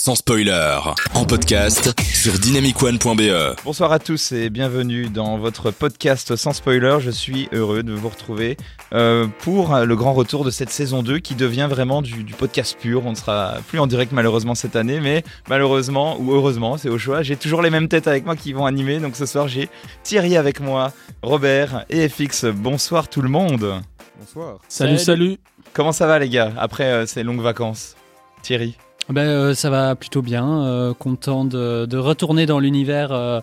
[0.00, 0.78] sans spoiler,
[1.12, 3.54] en podcast sur dynamicone.be.
[3.64, 6.96] Bonsoir à tous et bienvenue dans votre podcast sans spoiler.
[7.00, 8.56] Je suis heureux de vous retrouver
[8.94, 12.78] euh, pour le grand retour de cette saison 2 qui devient vraiment du, du podcast
[12.80, 13.04] pur.
[13.04, 16.96] On ne sera plus en direct malheureusement cette année, mais malheureusement ou heureusement, c'est au
[16.96, 17.22] choix.
[17.22, 19.00] J'ai toujours les mêmes têtes avec moi qui vont animer.
[19.00, 19.68] Donc ce soir, j'ai
[20.02, 22.46] Thierry avec moi, Robert et FX.
[22.46, 23.82] Bonsoir tout le monde.
[24.18, 24.60] Bonsoir.
[24.66, 25.36] Salut, salut.
[25.74, 27.96] Comment ça va les gars après euh, ces longues vacances?
[28.42, 28.78] Thierry?
[29.10, 30.62] Ben, euh, ça va plutôt bien.
[30.62, 33.40] euh, content de, de retourner dans l'univers euh,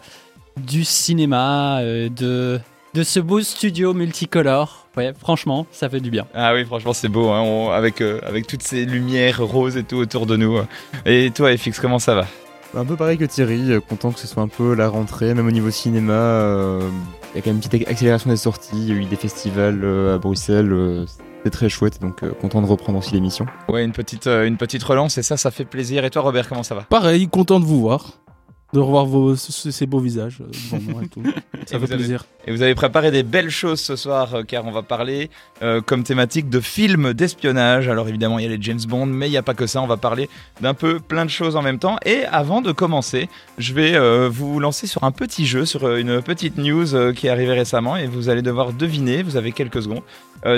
[0.58, 2.60] du cinéma, euh, de,
[2.94, 4.88] de ce beau studio multicolore.
[4.96, 6.26] Ouais, franchement, ça fait du bien.
[6.34, 9.84] Ah oui, franchement, c'est beau, hein, on- avec, euh, avec toutes ces lumières roses et
[9.84, 10.58] tout autour de nous.
[11.06, 12.26] Et toi, FX, comment ça va?
[12.76, 15.52] Un peu pareil que Thierry, content que ce soit un peu la rentrée, même au
[15.52, 16.14] niveau cinéma.
[16.14, 16.82] euh,
[17.34, 19.16] Il y a quand même une petite accélération des sorties, il y a eu des
[19.16, 21.06] festivals euh, à Bruxelles, euh,
[21.38, 23.46] c'était très chouette, donc euh, content de reprendre aussi l'émission.
[23.70, 26.04] Ouais, une petite, euh, une petite relance, et ça, ça fait plaisir.
[26.06, 26.82] Et toi, Robert, comment ça va?
[26.82, 28.20] Pareil, content de vous voir.
[28.74, 30.46] De revoir vos, ce- ces beaux visages euh,
[30.78, 31.24] devant moi et tout.
[31.66, 32.26] Ça Et fait avez- plaisir.
[32.46, 35.30] Et vous avez préparé des belles choses ce soir, euh, car on va parler
[35.64, 37.88] euh, comme thématique de films d'espionnage.
[37.88, 39.82] Alors évidemment, il y a les James Bond, mais il n'y a pas que ça.
[39.82, 41.96] On va parler d'un peu plein de choses en même temps.
[42.06, 46.22] Et avant de commencer, je vais euh, vous lancer sur un petit jeu, sur une
[46.22, 49.24] petite news qui est arrivée récemment, et vous allez devoir deviner.
[49.24, 50.04] Vous avez quelques secondes.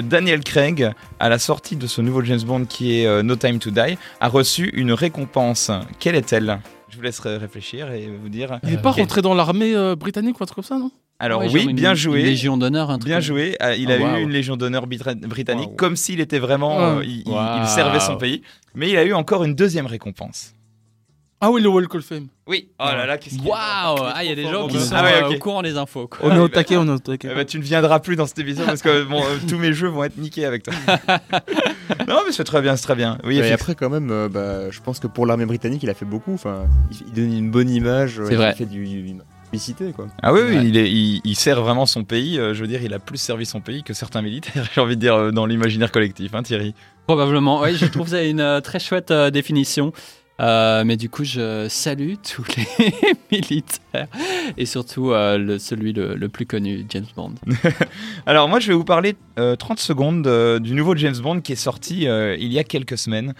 [0.03, 3.69] Daniel Craig, à la sortie de ce nouveau James Bond qui est No Time to
[3.71, 5.71] Die, a reçu une récompense.
[5.99, 6.59] Quelle est-elle?
[6.89, 8.59] Je vous laisserai réfléchir et vous dire.
[8.63, 10.91] Il est pas rentré dans l'armée euh, britannique ou un truc comme ça, non?
[11.19, 12.21] Alors Ouais, oui, une- bien une joué.
[12.23, 13.09] Légion d'honneur, un truc.
[13.09, 13.57] Bien joué.
[13.61, 16.77] Euh, Il a Oh, eu une Légion d'honneur britannique comme s'il était vraiment.
[16.79, 16.83] Ah.
[16.97, 18.41] euh, il, il- servait son pays.
[18.73, 20.53] Mais il a eu encore une deuxième récompense.
[21.41, 22.27] Ah oui, le Walk of Fame.
[22.47, 22.67] Oui.
[22.79, 24.11] Oh là là, qu'est-ce qu'il est Waouh fort.
[24.13, 25.35] Ah, il y a des gens qui sont Ah ouais, euh, ok.
[25.35, 26.07] au courant des infos.
[26.07, 26.19] quoi.
[26.23, 27.29] On est au bah- taquet, on est au taquet.
[27.31, 29.71] Eh ben, tu ne viendras plus dans cette émission parce que bon, euh, tous mes
[29.71, 30.73] jeux vont être niqués avec toi.
[32.07, 33.17] non, mais c'est très bien, c'est très bien.
[33.23, 35.93] Oui, et après, quand même, euh, bah, je pense que pour l'armée britannique, il a
[35.93, 36.33] fait beaucoup.
[36.33, 38.53] Enfin, il, il donne une bonne image, euh, C'est il vrai.
[38.53, 40.07] fait du, du- publicité, quoi.
[40.21, 40.65] Ah oui, oui, Ouais.
[40.65, 42.37] il, est, il, il sert vraiment son pays.
[42.37, 44.95] euh, je veux dire, il a plus servi son pays que certains militaires, j'ai envie
[44.95, 46.75] de dire, euh, dans l'imaginaire collectif, hein, Thierry.
[47.07, 47.61] Probablement.
[47.61, 49.91] Oui, je trouve ça une euh, très chouette euh, définition.
[50.39, 52.93] Euh, mais du coup, je salue tous les
[53.31, 54.07] militaires
[54.57, 57.33] et surtout euh, le, celui le, le plus connu, James Bond.
[58.25, 61.53] Alors moi je vais vous parler euh, 30 secondes euh, du nouveau James Bond qui
[61.53, 63.33] est sorti il y a quelques semaines,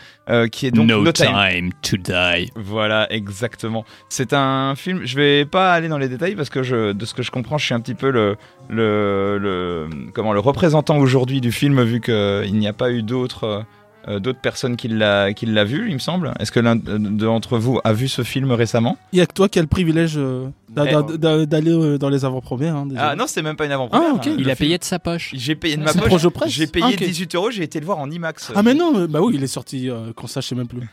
[0.52, 1.72] qui est donc No Time.
[1.82, 2.52] to die.
[2.56, 3.86] Voilà, exactement.
[4.10, 5.02] C'est un film.
[5.06, 7.58] Je vais pas aller dans les détails parce que je, de ce que je comprends,
[7.58, 8.36] je suis un petit peu le,
[8.70, 13.66] le, le comment le représentant aujourd'hui du film vu qu'il n'y a pas eu d'autres.
[14.08, 16.34] Euh, d'autres personnes qui l'a qui l'a vu, il me semble.
[16.40, 18.98] Est-ce que l'un d'entre vous a vu ce film récemment?
[19.14, 20.92] Il y a que toi qui as le privilège euh, d'a- Eh.
[20.92, 22.76] d'a- d'a- d'aller euh, dans les avant-premières.
[22.76, 23.10] hein, déjà.
[23.10, 24.10] Ah non, c'est même pas une avant-première.
[24.12, 24.28] Ah, ok.
[24.28, 24.36] hein.
[24.38, 25.32] Il Le a film- payé de sa poche.
[25.36, 26.08] J'ai payé de ma C'est poche.
[26.08, 27.04] proche de presse J'ai payé Ah, ok.
[27.04, 27.52] 18 euros.
[27.52, 28.52] J'ai été le voir en IMAX.
[28.56, 30.88] Ah mais non, bah oui, il est sorti euh, quand ça, je sais même plus.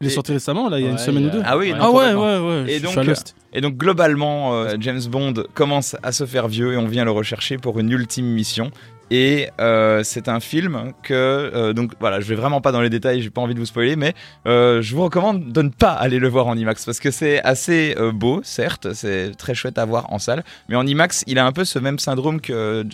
[0.00, 1.32] Il est Et- sorti récemment, là, il y a une Ouais, semaine il ou a-
[1.32, 1.42] deux.
[1.44, 1.78] Ah oui, Ouais.
[1.78, 2.22] non, Ah ouais, complètement.
[2.48, 2.70] ouais, ouais.
[2.72, 3.34] Et je donc, suis à Lost.
[3.52, 7.10] Et donc globalement, euh, James Bond commence à se faire vieux et on vient le
[7.10, 8.70] rechercher pour une ultime mission.
[9.10, 12.90] Et euh, c'est un film que euh, donc voilà, je vais vraiment pas dans les
[12.90, 14.14] détails, j'ai pas envie de vous spoiler, mais
[14.46, 17.42] euh, je vous recommande de ne pas aller le voir en IMAX parce que c'est
[17.42, 21.46] assez beau, certes, c'est très chouette à voir en salle, mais en IMAX, il a
[21.46, 22.84] un peu ce même syndrome que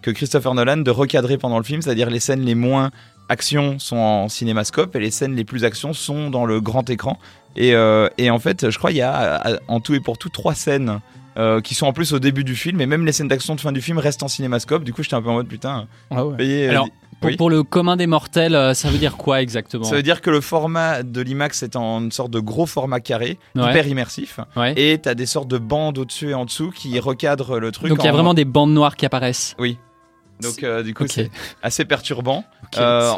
[0.00, 2.90] que Christopher Nolan de recadrer pendant le film, c'est-à-dire les scènes les moins
[3.28, 7.18] action sont en cinémascope et les scènes les plus action sont dans le grand écran.
[7.56, 7.74] Et,
[8.18, 11.00] et en fait, je crois qu'il y a en tout et pour tout trois scènes
[11.38, 13.60] euh, qui sont en plus au début du film, et même les scènes d'action de
[13.60, 14.84] fin du film restent en cinémascope.
[14.84, 16.36] Du coup, j'étais un peu en mode putain, Ah ouais.
[16.36, 16.66] payé.
[16.66, 16.88] euh, Alors,
[17.20, 17.36] Pour, Oui.
[17.36, 20.30] pour le commun des mortels, euh, ça veut dire quoi exactement Ça veut dire que
[20.30, 23.70] le format de l'IMAX est en une sorte de gros format carré, Ouais.
[23.70, 24.72] hyper immersif, Ouais.
[24.76, 27.88] et t'as des sortes de bandes au-dessus et en dessous qui recadrent le truc.
[27.88, 29.56] Donc il y a en- vraiment des bandes noires qui apparaissent.
[30.40, 31.30] Donc euh, du coup, c'est
[31.62, 32.44] assez perturbant.
[32.76, 33.12] Euh,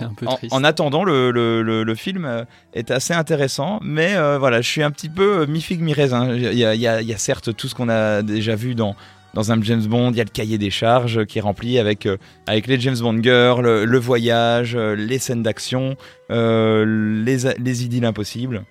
[0.50, 4.68] en, attendant, le, le, le, le film euh, est assez intéressant, mais euh, voilà, je
[4.68, 6.34] suis un petit peu mi-figue, mi-raisin.
[6.34, 8.54] Il y a, il y, a, il y a certes tout ce qu'on a déjà
[8.54, 8.94] vu dans,
[9.34, 12.08] dans un James Bond, il y a le cahier des charges qui est rempli avec,
[12.46, 15.96] avec les James Bond girls, le, voyage, les scènes d'action,
[16.30, 18.64] les, les idylles impossibles.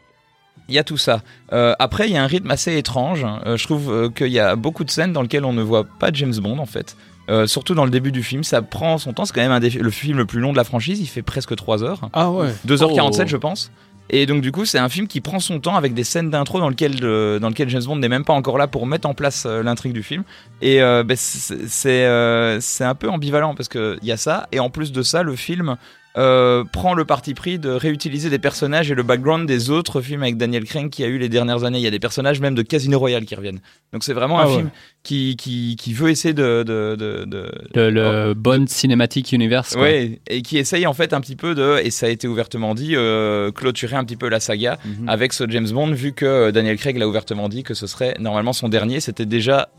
[0.70, 1.24] Il y a tout ça.
[1.52, 3.26] Euh, après, il y a un rythme assez étrange.
[3.46, 5.84] Euh, je trouve euh, qu'il y a beaucoup de scènes dans lesquelles on ne voit
[5.84, 6.96] pas James Bond en fait.
[7.30, 9.24] Euh, surtout dans le début du film, ça prend son temps.
[9.26, 11.00] C'est quand même un des- le film le plus long de la franchise.
[11.00, 12.10] Il fait presque 3 heures.
[12.14, 12.50] Ah ouais.
[12.66, 13.28] 2h47 Oh.
[13.28, 13.72] je pense.
[14.12, 16.60] Et donc du coup c'est un film qui prend son temps avec des scènes d'intro
[16.60, 19.14] dans lequel euh, dans lequel James Bond n'est même pas encore là pour mettre en
[19.14, 20.24] place euh, l'intrigue du film.
[20.64, 24.60] Et euh, ben, c'est euh, un peu ambivalent parce que il y a ça et
[24.60, 25.76] en plus de ça le film
[26.18, 30.24] euh, prend le parti pris de réutiliser des personnages et le background des autres films
[30.24, 31.78] avec Daniel Craig qui a eu les dernières années.
[31.78, 33.60] Il y a des personnages même de Casino Royale qui reviennent.
[33.94, 34.56] Donc c'est vraiment Ah un ouais.
[34.58, 34.70] film
[35.04, 36.64] qui, qui, qui veut essayer de...
[36.66, 39.74] de, de, de- Le, le bon cinématique universe.
[39.76, 39.84] quoi.
[39.84, 42.74] Ouais, et qui essaye en fait un petit peu de, et ça a été ouvertement
[42.74, 45.08] dit, euh, clôturer un petit peu la saga Mhm.
[45.10, 48.54] avec ce James Bond, vu que Daniel Craig l'a ouvertement dit que ce serait normalement
[48.54, 49.00] son dernier.
[49.00, 49.70] C'était déjà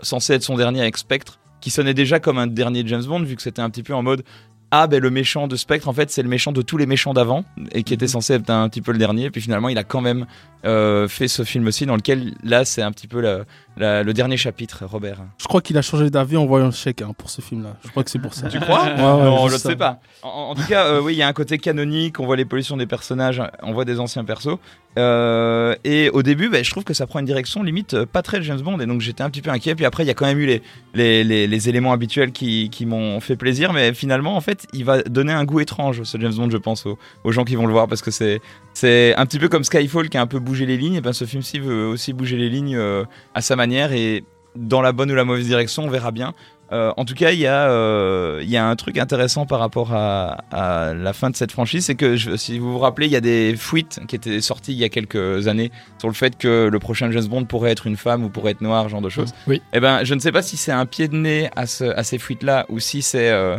[0.00, 3.36] censé être son dernier avec Spectre, qui sonnait déjà comme un dernier James Bond, vu
[3.36, 4.22] que c'était un petit peu en mode
[4.70, 7.14] ah ben le méchant de Spectre en fait c'est le méchant de tous les méchants
[7.14, 9.84] d'avant et qui était censé être un petit peu le dernier puis finalement il a
[9.84, 10.26] quand même
[10.64, 13.44] euh, fait ce film aussi dans lequel là c'est un petit peu la-
[13.76, 17.02] la- le dernier chapitre Robert Je crois qu'il a changé d'avis en voyant le chèque
[17.02, 17.76] hein, pour ce film-là.
[17.84, 18.48] Je crois que c'est pour ça.
[18.48, 19.70] tu crois Ouais, ouais, Non, je ne ça.
[19.70, 20.00] sais pas.
[20.22, 22.20] En, en tout cas, euh, oui, il y a un côté canonique.
[22.20, 24.58] On voit l'évolution des personnages, on voit des anciens persos.
[24.96, 28.22] Euh, et au début, bah, je trouve que ça prend une direction limite euh, pas
[28.22, 28.78] très James Bond.
[28.78, 29.74] Et donc j'étais un petit peu inquiet.
[29.74, 30.62] Puis après, il y a quand même eu les,
[30.94, 33.72] les, les, les éléments habituels qui, qui m'ont fait plaisir.
[33.72, 36.86] Mais finalement, en fait, il va donner un goût étrange, ce James Bond, je pense,
[36.86, 37.88] aux, aux gens qui vont le voir.
[37.88, 38.40] Parce que c'est
[38.72, 40.94] c'est un petit peu comme Skyfall qui a un peu bougé les lignes.
[40.94, 43.04] Et ben, ce film-ci veut aussi bouger les lignes euh,
[43.34, 43.63] à sa manière.
[43.92, 44.24] Et
[44.56, 46.32] dans la bonne ou la mauvaise direction, on verra bien.
[46.72, 49.58] Euh, en tout cas, il y, a, euh, il y a un truc intéressant par
[49.60, 53.06] rapport à, à la fin de cette franchise, c'est que je- si vous vous rappelez,
[53.06, 56.14] il y a des fuites qui étaient sorties il y a quelques années sur le
[56.14, 59.02] fait que le prochain James Bond pourrait être une femme ou pourrait être noir, genre
[59.02, 59.34] de choses.
[59.46, 59.60] Oui.
[59.74, 62.02] Eh ben, je ne sais pas si c'est un pied de nez à, ce- à
[62.02, 63.58] ces fuites-là ou si c'est euh,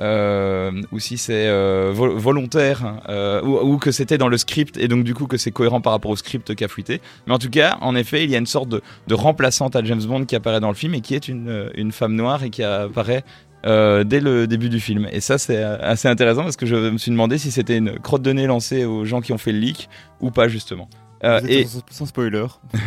[0.00, 4.88] euh, ou si c'est euh, vo- volontaire euh, ou, que c'était dans le script et
[4.88, 7.00] donc du coup que c'est cohérent par rapport au script qui a fuité.
[7.26, 10.02] Mais en tout cas, en effet, il y a une sorte de, remplaçante à James
[10.02, 13.24] Bond qui apparaît dans le film et qui est une, femme noire et qui apparaît
[13.64, 15.08] dès le début du film.
[15.10, 18.22] Et ça, c'est assez intéressant parce que je me suis demandé si c'était une crotte
[18.22, 19.88] de nez lancée aux gens qui ont fait le leak
[20.20, 20.88] ou pas justement.
[21.26, 22.46] Euh, et sans, sans spoiler,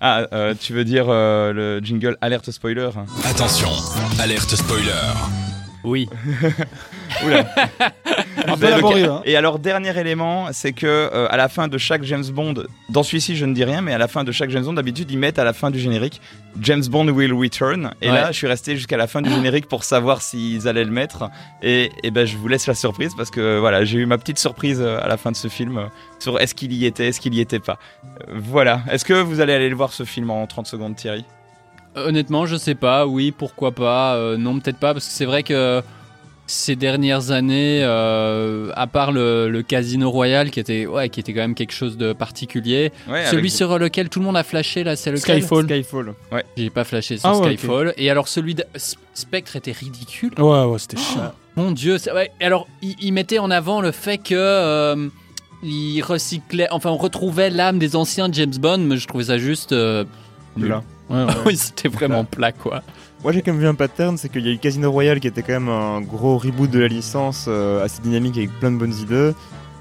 [0.00, 3.68] ah, euh, tu veux dire euh, le jingle alerte spoiler hein Attention,
[4.18, 4.90] alerte spoiler.
[5.84, 6.08] Oui.
[7.24, 7.44] Oula.
[8.46, 9.22] Un peu Mais laborieux, le- hein.
[9.24, 12.54] Et alors dernier élément, c'est que euh, à la fin de chaque James Bond,
[12.88, 15.10] dans celui-ci je ne dis rien, mais à la fin de chaque James Bond, d'habitude
[15.10, 16.20] ils mettent à la fin du générique
[16.60, 17.92] James Bond will return.
[18.02, 18.14] Et Ouais.
[18.14, 21.30] là, je suis resté jusqu'à la fin du générique pour savoir s'ils allaient le mettre.
[21.62, 24.38] Et, et ben je vous laisse la surprise parce que voilà, j'ai eu ma petite
[24.38, 25.84] surprise euh, à la fin de ce film euh,
[26.18, 27.78] sur est-ce qu'il y était, est-ce qu'il y était pas.
[28.04, 28.80] Euh, voilà.
[28.90, 31.24] Est-ce que vous allez aller le voir ce film en 30 secondes, Thierry?
[31.96, 33.06] Honnêtement, je sais pas.
[33.06, 34.14] Oui, pourquoi pas.
[34.14, 35.82] Euh, non, peut-être pas, parce que c'est vrai que
[36.50, 41.32] ces dernières années, euh, à part le, le Casino Royal, qui était, ouais, qui était
[41.32, 44.42] quand même quelque chose de particulier, Ouais, celui avec- sur lequel tout le monde a
[44.42, 45.64] flashé là, c'est lequel Skyfall.
[45.64, 46.14] Skyfall.
[46.56, 47.94] J'ai pas flashé sur Ah ouais, Skyfall.
[47.96, 50.32] Et alors celui de S- Spectre était ridicule.
[50.38, 51.32] Ouais, ouais, c'était chiant.
[51.56, 55.08] Mon Dieu, ouais, alors il, il mettait en avant le fait que euh,
[55.62, 59.72] il recyclait, enfin on retrouvait l'âme des anciens James Bond, mais je trouvais ça juste.
[59.72, 60.04] euh,
[60.56, 60.72] nul.
[61.10, 61.32] Ouais, ouais.
[61.46, 62.82] oui, c'était vraiment plat quoi.
[63.22, 65.26] Moi j'ai quand même vu un pattern, c'est qu'il y a eu Casino Royale qui
[65.26, 68.78] était quand même un gros reboot de la licence, euh, assez dynamique avec plein de
[68.78, 69.32] bonnes idées.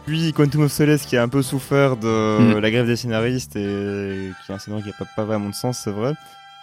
[0.05, 2.59] Puis Quantum of Solace qui a un peu souffert de Mm.
[2.59, 5.53] la grève des scénaristes et qui est un scénario qui n'a pas, pas vraiment de
[5.55, 6.13] sens, c'est vrai.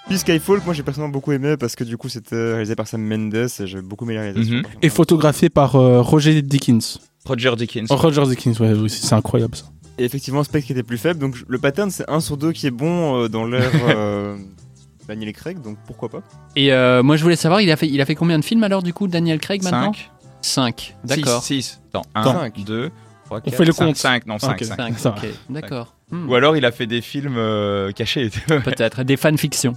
[0.07, 2.87] Puis Skyfall, que moi j'ai personnellement beaucoup aimé parce que du coup c'était réalisé par
[2.87, 4.57] Sam Mendes et j'ai beaucoup aimé la réalisation.
[4.59, 4.65] Mhm.
[4.83, 6.99] Et photographié par euh, Roger Dickens.
[7.25, 7.87] Roger Dickens.
[7.91, 9.65] Oh, Roger Dickens, ouais, oui, c'est incroyable ça.
[9.99, 12.71] Et effectivement, Spectre était plus faible, donc le pattern c'est 1 sur 2 qui est
[12.71, 14.37] bon euh, dans l'ère euh,
[15.07, 16.23] Daniel Craig, donc pourquoi pas.
[16.57, 18.65] Et euh, moi je voulais savoir, il a fait, il a fait combien de films
[18.65, 19.93] alors du coup, Daniel Craig maintenant?
[19.93, 20.11] 5
[20.43, 20.97] 5.
[21.05, 21.43] D'accord.
[21.43, 21.81] 6.
[21.89, 22.41] Attends, Attends.
[22.41, 22.91] 1, 2,
[23.27, 23.97] 3, 4, fait le compte.
[23.97, 24.27] 5.
[24.27, 24.53] Non, 5.
[24.53, 24.65] Ok.
[24.65, 25.17] 5, Ça va.
[25.17, 25.27] ok.
[25.51, 25.93] D'accord.
[26.11, 26.29] Hmm.
[26.31, 28.31] Ou alors il a fait des films euh, cachés.
[28.47, 29.75] Peut-être des fanfictions.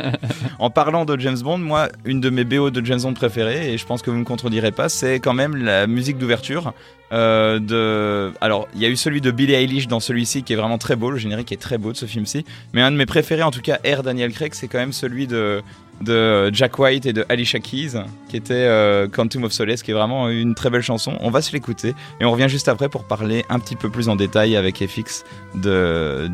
[0.58, 3.78] en parlant de James Bond, moi, une de mes BO de James Bond préférées, et
[3.78, 6.72] je pense que vous ne me contredirez pas, c'est quand même la musique d'ouverture.
[7.12, 8.32] euh, de...
[8.40, 10.96] Alors, il y a eu celui de Billie Eilish dans celui-ci qui est vraiment très
[10.96, 12.46] beau, le générique est très beau de ce film-ci.
[12.72, 15.26] Mais un de mes préférés, en tout cas, Air Daniel Craig, c'est quand même celui
[15.26, 15.62] de,
[16.00, 17.92] de Jack White et de Alicia Keys,
[18.28, 21.16] qui était euh, Quantum of Solace, qui est vraiment une très belle chanson.
[21.20, 24.08] On va se l'écouter et on revient juste après pour parler un petit peu plus
[24.08, 25.24] en détail avec FX
[25.54, 26.28] de,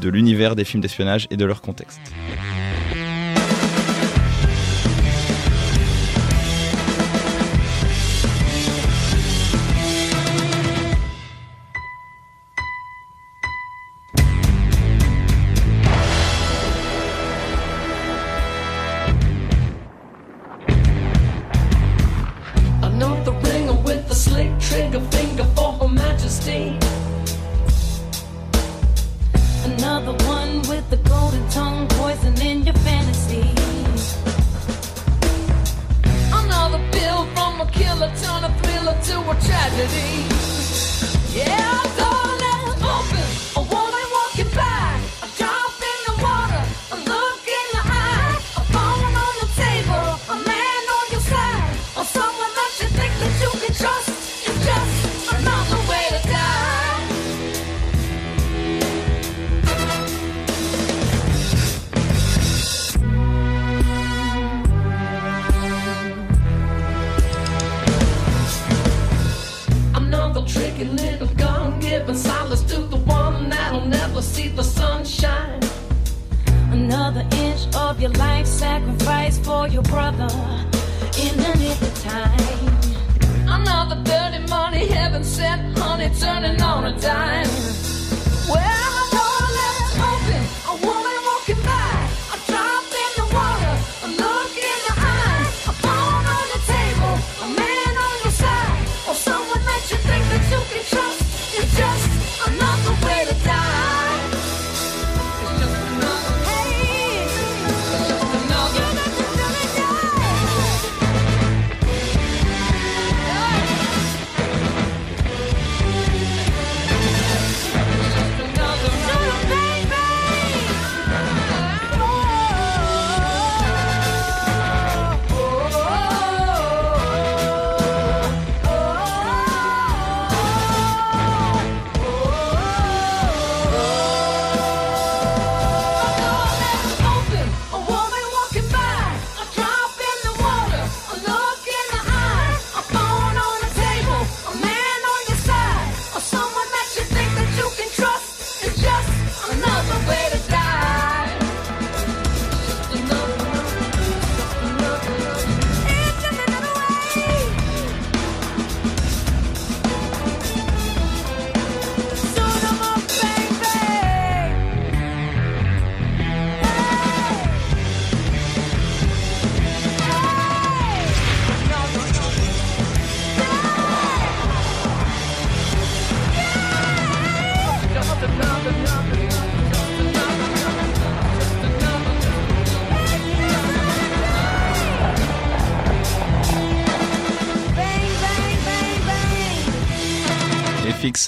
[0.00, 2.00] de l'univers des films d'espionnage et de leur contexte.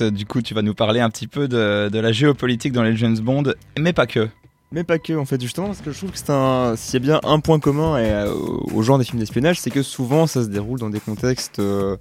[0.03, 3.19] Du coup, tu vas nous parler un petit peu de, la géopolitique dans les James
[3.19, 4.29] Bond, mais pas que.
[4.71, 6.75] Mais pas que, en fait, justement, parce que je trouve que c'est un.
[6.77, 8.33] S'il y a bien un point commun euh,
[8.75, 11.97] au genre des films d'espionnage, c'est que souvent ça se déroule dans des contextes euh,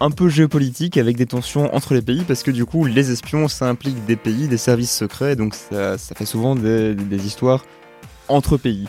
[0.00, 3.48] un peu géopolitiques avec des tensions entre les pays, parce que du coup, les espions,
[3.48, 7.64] ça implique des pays, des services secrets, donc ça, fait souvent des, histoires
[8.28, 8.88] entre pays.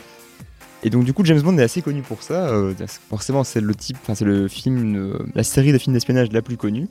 [0.82, 2.48] Et donc, du coup, James Bond est assez connu pour ça.
[2.48, 2.72] euh,
[3.10, 6.56] forcément, c'est le type, enfin, c'est le film, la série de films d'espionnage la plus
[6.56, 6.88] connue.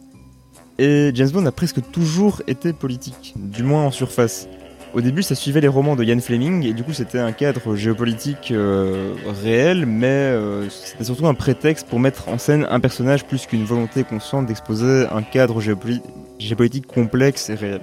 [0.79, 4.47] Et James Bond a presque toujours été politique, du moins en surface.
[4.93, 7.75] Au début, ça suivait les romans de Ian Fleming, et du coup, c'était un cadre
[7.75, 13.25] géopolitique euh, réel, mais euh, c'était surtout un prétexte pour mettre en scène un personnage
[13.25, 16.01] plus qu'une volonté consciente d'exposer un cadre géopoli-
[16.39, 17.81] géopolitique complexe et réel.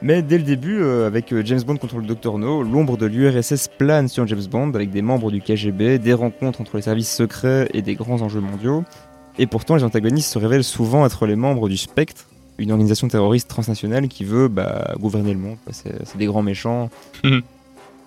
[0.00, 3.68] Mais dès le début, euh, avec James Bond contre le Dr No, l'ombre de l'URSS
[3.68, 7.68] plane sur James Bond, avec des membres du KGB, des rencontres entre les services secrets
[7.74, 8.82] et des grands enjeux mondiaux.
[9.38, 12.26] Et pourtant, les antagonistes se révèlent souvent être les membres du Spectre,
[12.58, 15.56] une organisation terroriste transnationale qui veut bah, gouverner le monde.
[15.64, 15.72] quoi.
[15.72, 16.90] C'est des grands méchants.
[17.24, 17.42] Mhm.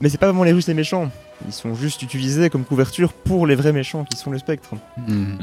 [0.01, 1.09] Mais c'est pas vraiment les Russes les méchants.
[1.47, 4.69] Ils sont juste utilisés comme couverture pour les vrais méchants qui sont le Spectre.
[4.97, 5.37] Hmm.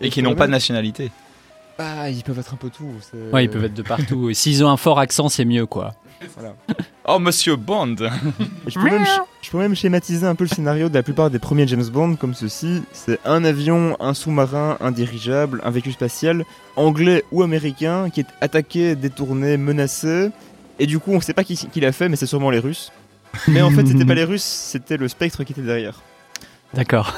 [0.00, 1.10] Et qui n'ont pas de nationalité.
[1.78, 2.88] Bah, ils peuvent être un peu tout.
[3.32, 4.32] Ouais, ils peuvent être de partout.
[4.32, 5.94] S'ils ont un fort accent, c'est mieux, quoi.
[7.08, 7.94] Oh, monsieur Bond
[8.66, 11.30] Je peux, même, sch- je peux même schématiser un peu le scénario de la plupart
[11.30, 12.82] des premiers James Bond comme ceci.
[12.92, 16.44] C'est un avion, un sous-marin, un dirigeable, un véhicule spatial,
[16.74, 20.30] anglais ou américain, qui est attaqué, détourné, menacé.
[20.80, 22.90] Et du coup, on sait pas qui, qui l'a fait, mais c'est sûrement les Russes.
[23.48, 26.02] Mais en fait, c'était pas les Russes, c'était le spectre qui était derrière.
[26.74, 27.14] D'accord.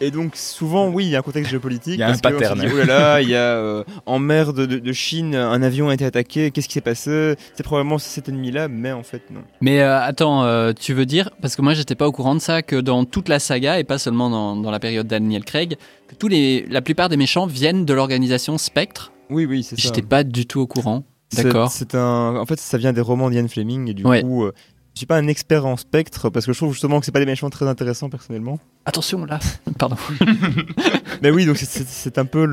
[0.00, 1.94] Et donc, souvent, oui, il y a un contexte géopolitique.
[1.94, 2.60] Il y a parce un pattern.
[2.60, 5.60] dit, oh là là, il y a euh, en mer de, de- de Chine, un
[5.62, 7.34] avion a été attaqué, qu'est-ce qui s'est passé?
[7.54, 9.40] C'est probablement cet ennemi-là, mais en fait, non.
[9.60, 12.40] Mais euh, attends, euh, tu veux dire, parce que moi j'étais pas au courant de
[12.40, 15.76] ça, que dans toute la saga, et pas seulement dans, dans la période Daniel Craig,
[16.06, 19.12] que tous les, la plupart des méchants viennent de l'organisation Spectre?
[19.30, 19.82] Oui, oui, c'est ça.
[19.82, 21.02] J'étais pas du tout au courant.
[21.36, 21.70] D'accord.
[21.70, 22.36] C'est un.
[22.36, 24.22] En fait, ça vient des romans d'Ian Fleming et du Ouais.
[24.22, 24.52] coup, euh,
[24.98, 27.20] je suis pas un expert en spectre parce que je trouve justement que c'est pas
[27.20, 28.58] des méchants très intéressants personnellement.
[28.84, 29.38] Attention là
[29.78, 29.94] Pardon.
[31.22, 32.44] Mais oui, donc c'est- un peu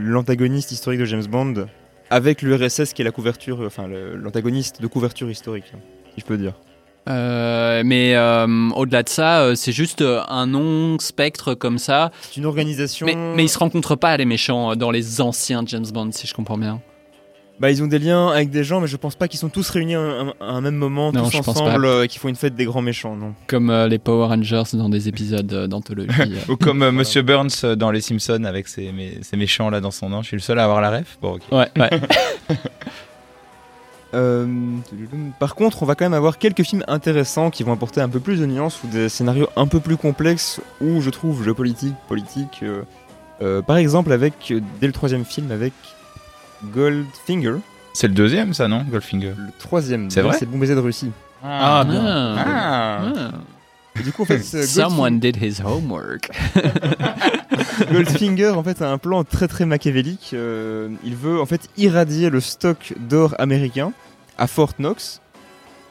[0.00, 1.66] l'antagoniste historique de James Bond
[2.08, 5.78] avec l'URSS qui est la couverture, enfin l'antagoniste de couverture historique, hein,
[6.14, 6.54] si je peux dire.
[7.10, 12.10] Euh, mais euh, au-delà de ça, euh, c'est juste un nom spectre comme ça.
[12.22, 13.04] C'est une organisation.
[13.04, 16.32] Mais, mais ils se rencontrent pas les méchants dans les anciens James Bond, si je
[16.32, 16.80] comprends bien.
[17.58, 19.70] Bah, ils ont des liens avec des gens, mais je pense pas qu'ils sont tous
[19.70, 22.28] réunis à un, à un même moment, Non, tous je ensemble, euh, et qu'ils font
[22.28, 23.32] une fête des grands méchants, non.
[23.46, 26.10] Comme euh, les Power Rangers dans des épisodes euh, d'anthologie.
[26.20, 26.52] euh.
[26.52, 29.90] Ou comme euh, Monsieur Burns dans Les Simpsons avec ses, mé- ses méchants là dans
[29.90, 30.20] son nom.
[30.20, 31.16] Je suis le seul à avoir la ref.
[31.22, 31.42] Bon, ok.
[31.52, 31.90] ouais, ouais.
[34.14, 34.46] Euh,
[35.40, 38.20] par contre, on va quand même avoir quelques films intéressants qui vont apporter un peu
[38.20, 42.60] plus de nuances ou des scénarios un peu plus complexes où je trouve géopolitique, politique.
[42.62, 42.82] euh,
[43.42, 45.72] euh, par exemple, avec dès le troisième film avec
[46.64, 47.56] Goldfinger.
[47.92, 51.10] C'est le deuxième, ça, non Goldfinger Le troisième, C'est vrai c'est Bon baiser de Russie.
[51.42, 52.04] Ah, bien.
[52.04, 53.02] Ah.
[53.16, 53.30] Ah.
[53.98, 56.30] Et du coup, en fait, Someone did his homework.
[56.54, 60.30] Goldfinger, Goldfinger, en fait, a un plan très très machiavélique.
[60.34, 63.92] Euh, il veut en fait irradier le stock d'or américain
[64.38, 65.20] à Fort Knox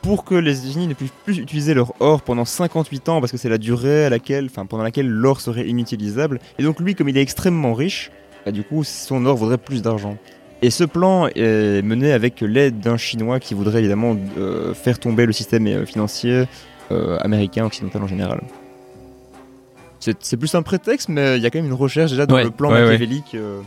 [0.01, 3.38] pour que les États-Unis ne puissent plus utiliser leur or pendant 58 ans parce que
[3.39, 6.39] c'est la durée à laquelle, enfin, pendant laquelle l'or serait inutilisable.
[6.60, 8.12] Et donc lui, comme il est extrêmement riche,
[8.45, 10.17] bah, du coup, son or vaudrait plus d'argent.
[10.62, 15.25] Et ce plan est mené avec l'aide d'un Chinois qui voudrait évidemment euh, faire tomber
[15.25, 16.45] le système euh, financier
[16.91, 18.41] euh, américain, occidental en général.
[20.00, 22.43] C'est plus un prétexte, mais il y a quand même une recherche déjà dans Ouais.
[22.43, 22.81] le plan Ouais, ouais.
[22.85, 23.33] machiavélique.
[23.33, 23.62] euh,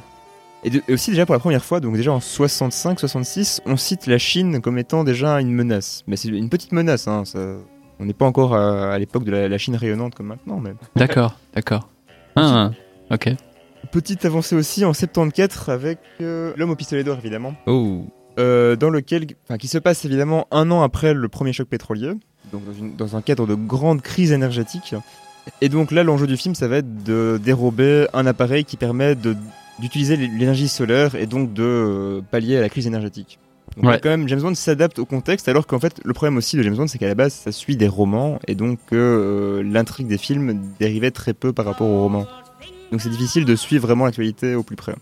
[0.64, 4.07] et, de- et aussi déjà pour la première fois, donc déjà en 65-66, on cite
[4.07, 6.04] la Chine comme étant déjà une menace.
[6.07, 7.57] Mais c'est une petite menace, hein, ça-
[8.00, 10.61] on n'est pas encore à, à l'époque de la, la Chine rayonnante comme maintenant.
[10.61, 10.71] Mais...
[10.95, 11.88] D'accord, d'accord.
[12.37, 12.71] Ah,
[13.11, 13.30] ok.
[13.92, 17.54] Petite avancée aussi en 74 avec euh, l'homme au pistolet d'or évidemment.
[17.66, 18.04] Oh.
[18.38, 22.12] euh, dans lequel, enfin, qui se passe évidemment un an après le premier choc pétrolier,
[22.52, 24.95] donc dans, une- dans un cadre de grande crise énergétique.
[25.62, 29.14] Et donc là, l'enjeu du film, ça va être de dérober un appareil qui permet
[29.14, 29.35] de-
[29.80, 33.38] d'utiliser l'énergie solaire et donc de euh, pallier à la crise énergétique.
[33.76, 34.00] Donc Ouais.
[34.02, 36.75] quand même, James Bond s'adapte au contexte, alors qu'en fait, le problème aussi de James
[36.76, 40.61] Bond, c'est qu'à la base, ça suit des romans, et donc euh, l'intrigue des films
[40.80, 42.26] dérivait très peu par rapport aux romans.
[42.90, 44.95] Donc c'est difficile de suivre vraiment l'actualité au plus près.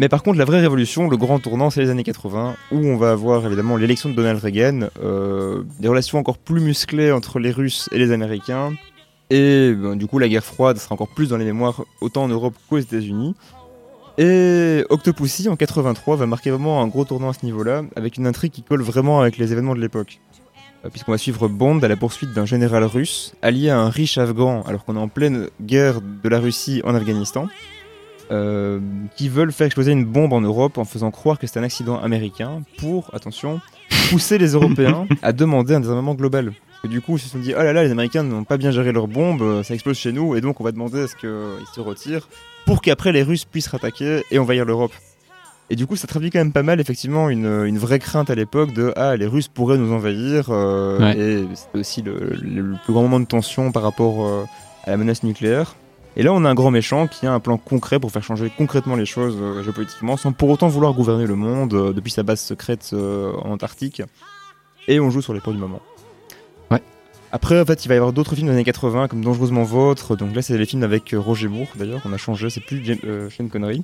[0.00, 2.96] Mais par contre, la vraie révolution, le grand tournant, c'est les années 80, où on
[2.96, 7.52] va avoir évidemment l'élection de Donald Reagan, euh, des relations encore plus musclées entre les
[7.52, 8.72] Russes et les Américains,
[9.30, 12.28] et ben, du coup la guerre froide sera encore plus dans les mémoires, autant en
[12.28, 13.36] Europe qu'aux États-Unis.
[14.18, 18.26] Et Octopussy en 83 va marquer vraiment un gros tournant à ce niveau-là, avec une
[18.26, 20.20] intrigue qui colle vraiment avec les événements de l'époque.
[20.84, 24.18] Euh, Puisqu'on va suivre Bond à la poursuite d'un général russe, allié à un riche
[24.18, 27.48] afghan, alors qu'on est en pleine guerre de la Russie en Afghanistan
[28.30, 28.80] euh,
[29.16, 32.00] qui veulent faire exploser une bombe en Europe en faisant croire que c'est un accident
[32.00, 33.60] américain pour, attention,
[34.08, 36.52] pousser les Européens à demander un désarmement global.
[36.82, 38.70] Que du coup, ils se sont dit, oh là là, les Américains n'ont pas bien
[38.70, 41.16] géré leur bombe, euh, ça explose chez nous, et donc on va demander à ce
[41.16, 42.28] qu'ils se retirent
[42.64, 44.92] pour qu'après les Russes puissent rattaquer et envahir l'Europe.
[45.70, 48.34] Et du coup, ça traduit quand même pas mal, effectivement, une, une vraie crainte à
[48.34, 50.48] l'époque de Ah, les Russes pourraient nous envahir.
[50.50, 51.18] euh, Ouais.
[51.18, 54.44] Et c'était aussi le, le- le plus grand moment de tension par rapport euh,
[54.84, 55.74] à la menace nucléaire.
[56.16, 58.52] Et là, on a un grand méchant qui a un plan concret pour faire changer
[58.56, 62.40] concrètement les choses euh, géopolitiquement, sans pour autant vouloir gouverner le monde depuis sa base
[62.40, 64.02] secrète en Antarctique.
[64.86, 65.80] Et on joue sur les points du moment.
[66.70, 66.82] Ouais.
[67.32, 70.14] Après, en fait, il va y avoir d'autres films des années 80, comme Dangereusement Vôtre.
[70.14, 72.02] Donc là, c'est les films avec Roger Moore, d'ailleurs.
[72.04, 73.82] On a changé, c'est plus James- Sean Connery.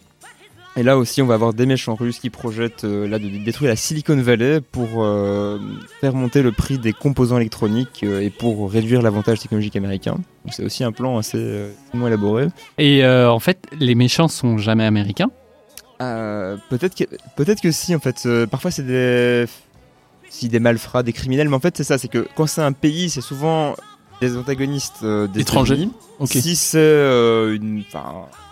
[0.76, 3.70] Et là aussi, on va avoir des méchants russes qui projettent euh, là de détruire
[3.70, 5.58] la Silicon Valley pour euh,
[6.00, 10.16] faire monter le prix des composants électroniques euh, et pour réduire l'avantage technologique américain.
[10.50, 12.46] C'est aussi un plan assez finement élaboré.
[12.78, 15.30] Et en fait, les méchants sont jamais américains?
[15.98, 17.04] Peut-être que
[17.36, 19.44] peut-être que si en fait parfois c'est des
[20.30, 22.72] si des malfrats des criminels mais en fait c'est ça c'est que quand c'est un
[22.72, 23.74] pays c'est souvent
[24.20, 25.88] des antagonistes euh, des Étrangers.
[26.24, 27.82] Si c'est euh, une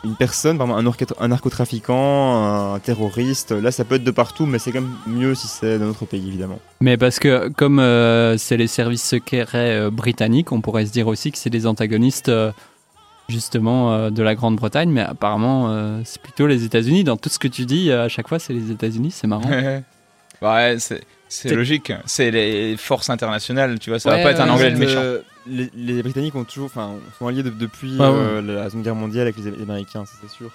[0.05, 4.73] une personne un, un narcotrafiquant un terroriste là ça peut être de partout mais c'est
[4.73, 8.57] quand même mieux si c'est dans notre pays évidemment Mais parce que comme euh, c'est
[8.57, 12.53] les services secrets euh, britanniques, on pourrait se dire aussi que c'est des antagonistes euh,
[13.29, 17.05] justement euh, de la Grande-Bretagne, mais apparemment euh, c'est plutôt les États-Unis.
[17.05, 19.51] Dans tout ce que tu dis, euh, à chaque fois c'est les États-Unis, c'est marrant.
[20.43, 21.93] ouais, c'est c'est logique.
[22.07, 23.99] C'est les forces internationales, tu vois.
[23.99, 24.99] Ça Ouais, va pas être un anglais le méchant.
[24.99, 28.19] euh, les, les Britanniques ont toujours enfin sont alliés de- depuis Ah ouais.
[28.19, 30.51] euh, la Seconde Guerre mondiale avec les, Américains ça, c'est sûr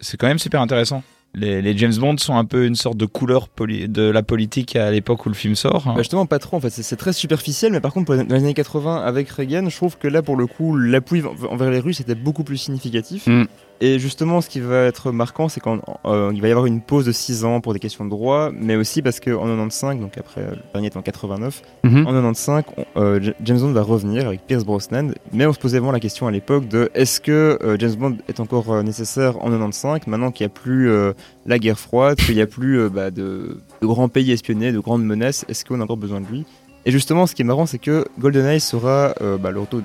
[0.00, 1.02] C'est- quand même super intéressant.
[1.34, 4.76] Les, les James Bond sont un peu une sorte de couleur poli- de la politique
[4.76, 5.86] à l'époque où le film sort.
[5.88, 5.92] hein.
[5.94, 8.34] Bah justement, pas trop en fait, c'est très superficiel, mais par contre, pour les- dans
[8.34, 11.70] les années 80 avec Reagan, je trouve que là pour le coup, l'appui en- envers
[11.70, 13.26] les Russes était beaucoup plus significatif.
[13.28, 13.44] Mm.
[13.84, 15.72] Et justement, ce qui va être marquant, c'est qu'il
[16.04, 19.02] va y avoir une pause de 6 ans pour des questions de droit, mais aussi
[19.02, 22.06] parce qu'en 95, donc après euh, le dernier est en 89, Mhm.
[22.06, 25.78] en 95, on- euh, James Bond va revenir avec Pierce Brosnan, mais on se posait
[25.80, 29.36] vraiment la question à l'époque de est-ce que euh, James Bond est encore euh, nécessaire
[29.44, 31.12] en 95, maintenant qu'il n'y a plus euh,
[31.46, 34.78] la guerre froide, qu'il n'y a plus euh, bah, de, de grands pays espionnés, de
[34.78, 36.46] grandes menaces, est-ce qu'on a encore besoin de lui?
[36.86, 39.80] Et justement, ce qui est marrant, c'est que GoldenEye sera euh, bah, le retour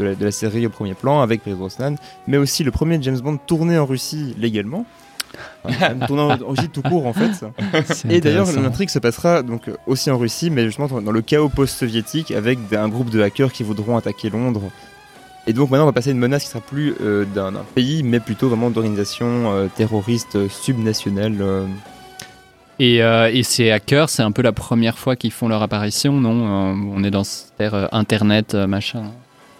[0.00, 2.98] de la, de la série au premier plan avec Pierce Brosnan, mais aussi le premier
[3.02, 4.84] James Bond tourné en Russie légalement.
[5.64, 7.30] Enfin, tourné en Russie tout court en fait.
[8.08, 12.30] Et d'ailleurs, l'intrigue se passera donc aussi en Russie, mais justement dans le chaos post-soviétique,
[12.32, 14.62] avec un groupe de hackers qui voudront attaquer Londres.
[15.46, 18.02] Et donc maintenant, on va passer à une menace qui sera plus euh, d'un pays,
[18.02, 21.36] mais plutôt vraiment d'organisation euh, terroriste euh, subnationale.
[21.40, 21.66] euh.
[22.78, 26.12] Et, euh, et ces hackers, c'est un peu la première fois qu'ils font leur apparition,
[26.20, 26.32] non?
[26.94, 29.04] On est dans cette ère internet, machin.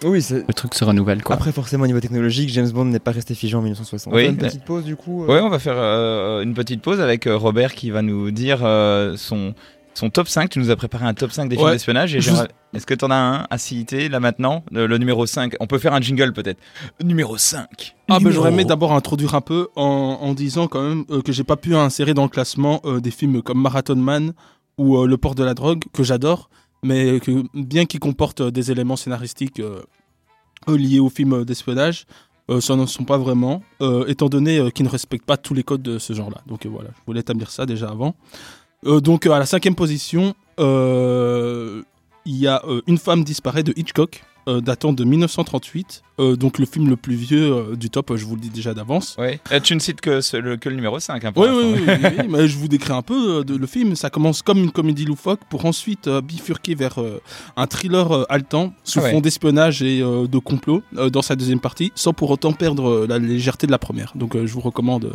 [0.03, 1.35] Oui, c'est- le truc se renouvelle quoi.
[1.35, 4.13] après forcément au niveau technologique, James Bond n'est pas resté figé en 1960.
[4.13, 5.23] Oui, On fait une petite pause du coup.
[5.23, 8.31] euh, Ouais, on va faire euh, une petite pause avec euh, Robert qui va nous
[8.31, 9.53] dire euh, son,
[9.93, 10.49] son top 5.
[10.49, 12.15] Tu nous as préparé un top 5 des films d'espionnage.
[12.15, 14.63] Et Je j'aimerais- Est-ce que tu en as un à citer là maintenant?
[14.71, 16.59] Le, le numéro 5 On peut faire un jingle peut-être.
[17.03, 17.67] Numéro 5.
[17.67, 19.83] Ah ben Numéro- j'aurais aimé d'abord introduire un peu en,
[20.21, 23.11] en disant quand même euh, que j'ai pas pu insérer dans le classement euh, des
[23.11, 24.33] films comme Marathon Man
[24.77, 26.49] ou euh, Le port de la drogue que j'adore,
[26.83, 29.81] mais que bien qu'ils comportent euh, des éléments scénaristiques euh,
[30.67, 32.05] liés au film d'espionnage,
[32.49, 33.63] euh, ça n'en sont pas vraiment,
[34.07, 36.41] étant donné qu'ils ne respectent pas tous les codes de ce genre-là.
[36.47, 38.15] Donc voilà, je voulais établir ça déjà avant.
[38.83, 41.83] Donc à la cinquième position, il
[42.25, 46.03] y a Une femme disparaît de Hitchcock, datant de 1938.
[46.19, 48.49] Euh, donc le film le plus vieux euh, du top, euh, je vous le dis
[48.49, 49.15] déjà d'avance.
[49.17, 49.39] Ouais.
[49.51, 51.23] Euh, tu ne cites que, ce- le, que le numéro 5.
[51.25, 53.65] Hein, Oui, oui, oui, oui, oui, mais je vous décris un peu euh, de, le
[53.65, 53.95] film.
[53.95, 57.21] Ça commence comme une comédie loufoque pour ensuite euh, bifurquer vers euh,
[57.55, 59.11] un thriller euh, haletant sous Ah ouais.
[59.11, 62.87] fond d'espionnage et euh, de complot euh, dans sa deuxième partie, sans pour autant perdre
[62.89, 64.11] euh, la légèreté de la première.
[64.15, 65.13] Donc euh, je vous recommande euh,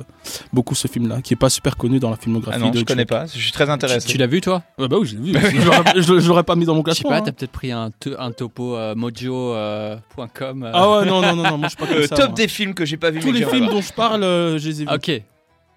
[0.52, 2.84] beaucoup ce film-là, qui est pas super connu dans la filmographie Ah non, de je
[2.84, 3.18] connais Hitchcock.
[3.20, 3.26] pas.
[3.26, 4.08] Je suis très intéressé.
[4.08, 4.62] tu l'as vu toi?
[4.78, 5.32] Bah oui, j'ai vu.
[5.32, 7.10] je l'aurais- je je l'aurais pas mis dans mon Je sais classement.
[7.10, 7.22] pas, hein.
[7.26, 7.90] t'as peut-être pris un
[8.36, 10.62] topo euh, mojo.com.
[10.64, 12.16] euh, Ah ouais, non, non, non, non, moi je suis pas comme Euh, ça.
[12.16, 12.34] top moi.
[12.36, 13.20] des films que j'ai pas vu.
[13.20, 14.92] Tous les films dont je parle, euh, je les ai vus.
[14.94, 15.06] Ok,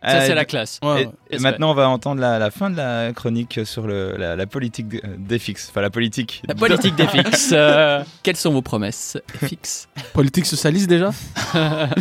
[0.03, 0.79] ça Euh, c'est la classe.
[0.83, 1.11] Ouais, Et, ouais.
[1.31, 4.45] et maintenant, on va entendre la, la fin de la chronique sur le, la, la
[4.47, 5.69] politique de- d'FX.
[5.69, 6.41] Enfin, la politique.
[6.47, 7.51] La politique des fixes.
[7.53, 9.87] euh, quelles sont vos promesses fixes?
[10.13, 11.11] Politique socialiste déjà?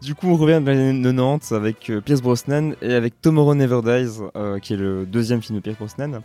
[0.00, 3.54] Du coup, on revient dans les années 90 avec euh, Pierce Brosnan et avec Tomorrow
[3.56, 6.20] Never Dies, euh, qui est le deuxième film de Pierce Brosnan.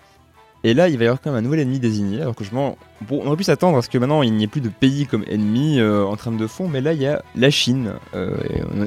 [0.65, 2.21] Et là, il va y avoir quand même un nouvel ennemi désigné.
[2.21, 2.78] Alors que je m'en...
[3.02, 5.06] bon, on aurait pu s'attendre à ce que maintenant il n'y ait plus de pays
[5.08, 7.91] comme ennemi euh, en trame de fond, mais là il y a la Chine.
[8.15, 8.38] euh,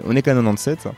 [0.06, 0.88] on est- qu'à 97.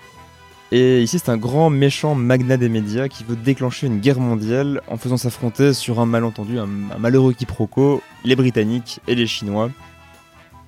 [0.71, 4.83] Et ici, c'est un grand méchant magnat des médias qui veut déclencher une guerre mondiale
[4.87, 9.71] en faisant s'affronter sur un malentendu, un, un malheureux quiproquo, les Britanniques et les Chinois.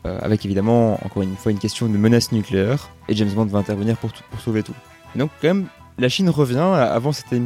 [0.07, 2.89] Euh, avec évidemment, encore une fois, une question de menace nucléaire.
[3.09, 4.11] Et James Bond va intervenir pour,
[4.43, 4.73] sauver tout.
[5.17, 5.67] Donc, quand même,
[6.01, 6.59] la Chine revient.
[6.59, 7.41] Avant, c'était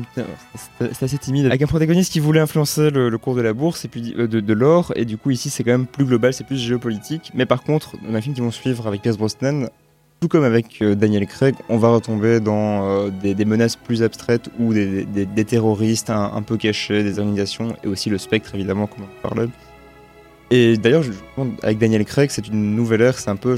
[0.80, 1.46] assez timide.
[1.46, 4.52] Avec un protagoniste qui voulait influencer le, cours de la bourse et puis euh, de,
[4.54, 4.92] l'or.
[4.96, 7.32] Et du coup, ici, c'est quand même plus global, c'est plus géopolitique.
[7.34, 9.68] Mais par contre, dans un film qui vont suivre avec Pierce Brosnan,
[10.20, 14.48] tout comme avec euh, Daniel Craig, on va retomber dans euh, des, menaces plus abstraites
[14.58, 19.04] ou des, terroristes un, un peu cachés, des organisations, et aussi le spectre, évidemment, comme
[19.04, 19.48] on parlait.
[20.50, 21.04] Et d'ailleurs,
[21.62, 23.56] avec Daniel Craig, c'est une nouvelle ère, c'est un peu...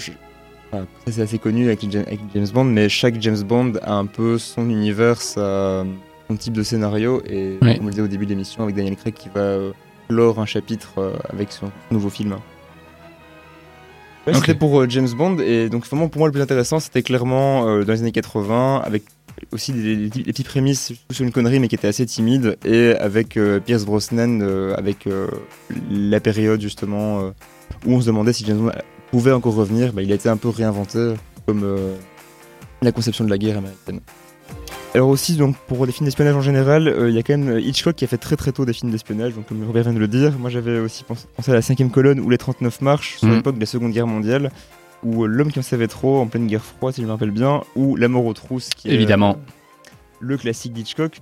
[0.72, 4.06] je- enfin, ça, c'est assez connu avec, James Bond, mais chaque James Bond a un
[4.06, 5.84] peu son univers, sa-
[6.28, 7.76] son type de scénario, et Ouais.
[7.76, 9.72] comme on le disait au début de l'émission, avec Daniel Craig qui va euh,
[10.08, 12.32] clore un chapitre euh, avec son nouveau film.
[14.26, 14.40] Ouais, Ok.
[14.40, 17.68] C'était pour euh, James Bond, et donc vraiment pour moi le plus intéressant c'était clairement
[17.68, 19.04] euh, dans les années 80, avec
[19.52, 22.90] aussi des, des- des petites prémices sur une connerie mais qui était assez timide, et
[22.98, 25.28] avec euh, Pierce Brosnan, euh, avec euh,
[25.90, 27.30] la période justement euh,
[27.86, 28.72] où on se demandait si James Bond
[29.16, 31.14] pouvait encore revenir, bah, il a été un peu réinventé
[31.46, 31.94] comme euh,
[32.82, 34.00] la conception de la guerre américaine.
[34.94, 37.48] Alors aussi, donc, pour les films d'espionnage en général, euh, il y a quand même
[37.48, 39.92] euh, Hitchcock qui a fait très très tôt des films d'espionnage, donc comme Robert vient
[39.94, 40.38] de le dire.
[40.38, 43.34] Moi j'avais aussi pensé, à la cinquième colonne ou les 39 marches, sur Mhm.
[43.36, 44.50] l'époque de la Seconde Guerre mondiale,
[45.02, 47.62] ou L'homme qui en savait trop, en pleine guerre froide si je me rappelle bien,
[47.74, 49.36] ou La mort aux trousses, qui est Évidemment.
[50.20, 51.18] le classique d'Hitchcock.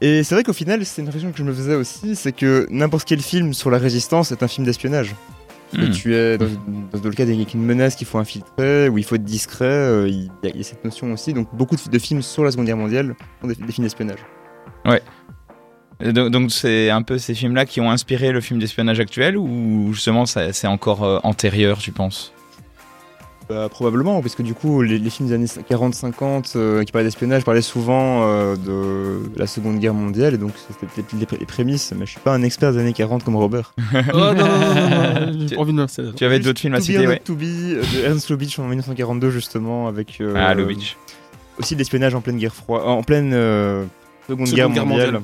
[0.00, 2.66] Et c'est vrai qu'au final, c'est une réflexion que je me faisais aussi, c'est que
[2.70, 5.14] n'importe quel film sur la résistance est un film d'espionnage.
[5.74, 5.90] Que Hmm.
[5.90, 9.24] tu es dans, le cas avec une menace qu'il faut infiltrer, où il faut être
[9.24, 11.32] discret, euh, il y, a- il y a cette notion aussi.
[11.32, 14.18] Donc beaucoup de, de films sur la Seconde Guerre mondiale sont des, des films d'espionnage.
[16.00, 19.92] Et Donc c'est un peu ces films-là qui ont inspiré le film d'espionnage actuel ou
[19.92, 22.32] justement c'est encore euh, antérieur, tu penses?
[23.48, 27.06] Bah, probablement, parce que du coup, les, les films des années 40-50 euh, qui parlaient
[27.06, 31.36] d'espionnage parlaient souvent euh, de la Seconde Guerre mondiale, et donc c'était peut-être les, pré-
[31.38, 33.74] les prémices, mais je suis pas un expert des années 40 comme Robert.
[33.92, 36.16] Oh, non, non, non, non, non, Tu- j'ai pas envie de me lancer là-dedans.
[36.16, 38.30] Tu avais d'autres films à To Be or citer, ouais To Be euh, de Ernst
[38.30, 40.96] Lubitsch en 1942 justement, avec euh, Ah, Lubitsch.
[41.58, 43.84] aussi de l'espionnage en pleine guerre froide, en pleine euh,
[44.26, 45.22] Seconde, Seconde Guerre, Guerre mondiale, mondiale.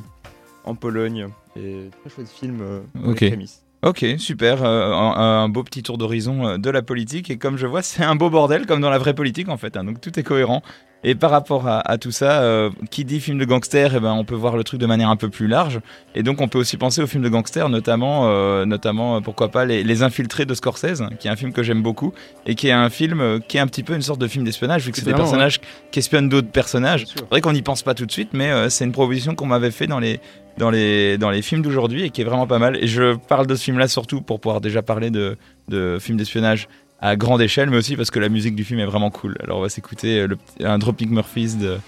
[0.65, 2.59] en Pologne, et très chouette film.
[2.61, 3.23] euh, Ok.
[3.23, 3.63] avec prémices.
[3.83, 4.63] Ok, super.
[4.63, 7.31] euh, un, un beau petit tour d'horizon euh, de la politique.
[7.31, 9.77] Et comme je vois, c'est un beau bordel, comme dans la vraie politique en fait.
[9.77, 10.63] hein, donc tout est cohérent.
[11.03, 14.13] Et par rapport à, à tout ça, euh, qui dit film de gangster, eh ben,
[14.13, 15.81] on peut voir le truc de manière un peu plus large.
[16.15, 19.49] Et donc on peut aussi penser aux films de gangster, notamment, euh, notamment euh, pourquoi
[19.49, 22.13] pas, les, les Infiltrés de Scorsese, qui est un film que j'aime beaucoup.
[22.45, 24.45] Et qui est un film euh, qui est un petit peu une sorte de film
[24.45, 25.61] d'espionnage, vu que c'est des personnages
[25.91, 27.07] qui espionnent d'autres personnages.
[27.07, 29.71] C'est vrai qu'on n'y pense pas tout de suite, mais c'est une proposition qu'on m'avait
[29.71, 30.21] fait dans les,
[30.59, 32.77] dans les, dans les films d'aujourd'hui et qui est vraiment pas mal.
[32.77, 35.37] Et je parle de ce film-là surtout pour pouvoir déjà parler de,
[35.69, 36.69] de films d'espionnage
[37.01, 39.37] à grande échelle, mais aussi parce que la musique du film est vraiment cool.
[39.43, 41.79] Alors on va s'écouter euh, un Dropkick Murphys de,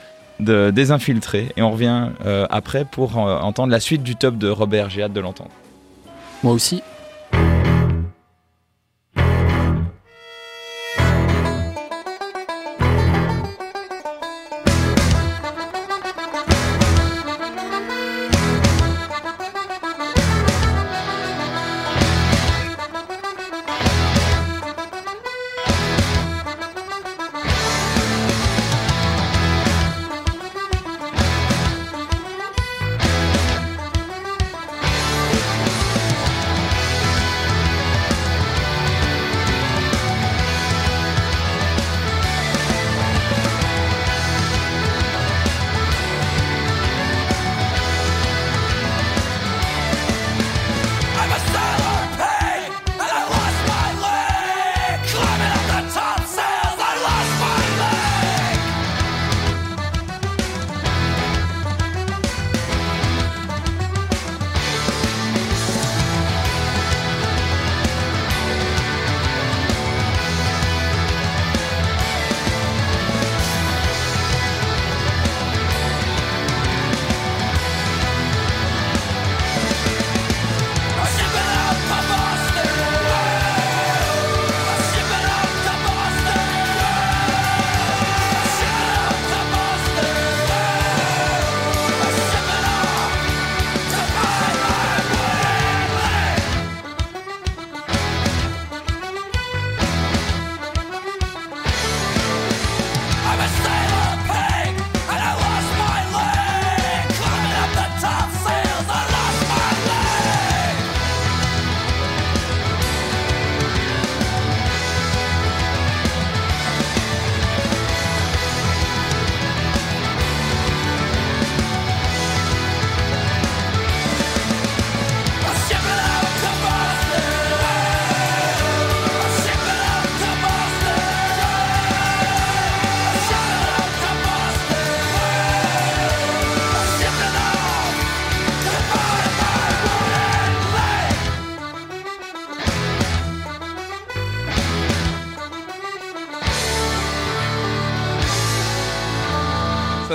[0.40, 0.72] de,
[1.56, 4.90] et on revient euh, après pour euh, entendre la suite du top de Robert.
[4.90, 5.50] J'ai hâte de l'entendre.
[6.42, 6.82] Moi aussi.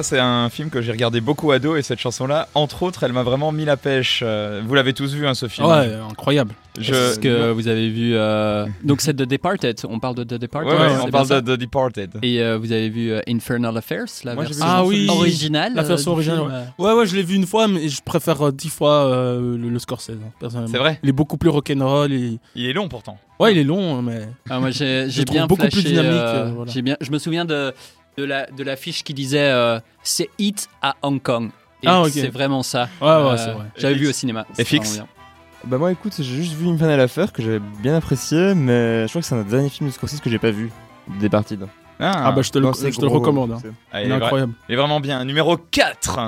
[0.08, 3.24] C'est un film que j'ai regardé beaucoup ado et cette chanson-là, entre autres, elle m'a
[3.24, 4.22] vraiment mis la pêche.
[4.26, 5.68] Euh, Vous l'avez tous vu, hein, ce film.
[5.68, 6.54] Ouais, incroyable.
[6.80, 8.12] Je- Est-ce que vous avez vu.
[8.16, 9.80] euh, Donc, c'est The Departed.
[9.90, 10.72] On parle de The Departed.
[10.80, 12.12] ouais, on parle de, de Departed.
[12.22, 15.08] Et euh, vous avez vu euh, Infernal Affairs, la Moi, version Ah oui.
[15.10, 16.72] originale La version originale.
[16.78, 19.70] Ouais, ouais, je l'ai vu une fois, mais je préfère euh, dix fois euh, le,
[19.70, 20.72] le Scorsese, hein, personnellement.
[20.72, 22.14] C'est vrai Il est beaucoup plus rock'n'roll.
[22.14, 22.38] Et...
[22.56, 23.18] Il est long pourtant.
[23.40, 24.22] Ouais, il est long, mais.
[24.50, 26.72] Ah, moi, j'ai j'ai Je trouve bien beaucoup plus dynamique, voilà.
[26.72, 27.72] j'ai bien, je me souviens de,
[28.18, 31.52] de la de l'affiche qui disait euh, c'est Hit à Hong Kong.
[31.84, 32.10] Et Ah, ok.
[32.10, 32.90] c'est vraiment ça.
[33.00, 33.66] Ouais, ouais, Euh, c'est vrai.
[33.78, 34.46] J'avais vu au cinéma.
[34.58, 35.08] Vraiment bien.
[35.66, 39.22] Bah moi écoute, j'ai juste vu Infernal Affair que j'avais bien apprécié, mais je crois
[39.22, 40.72] que c'est un des derniers films de Scorsese que j'ai pas vu.
[41.20, 41.58] Des parties.
[42.00, 43.52] Ah, bah, je te le, Non, je te le gros, recommande.
[43.54, 43.60] hein.
[43.62, 44.54] c'est- Ah, Il il, est est vra- incroyable.
[44.70, 45.24] il est vraiment bien.
[45.24, 46.20] Numéro 4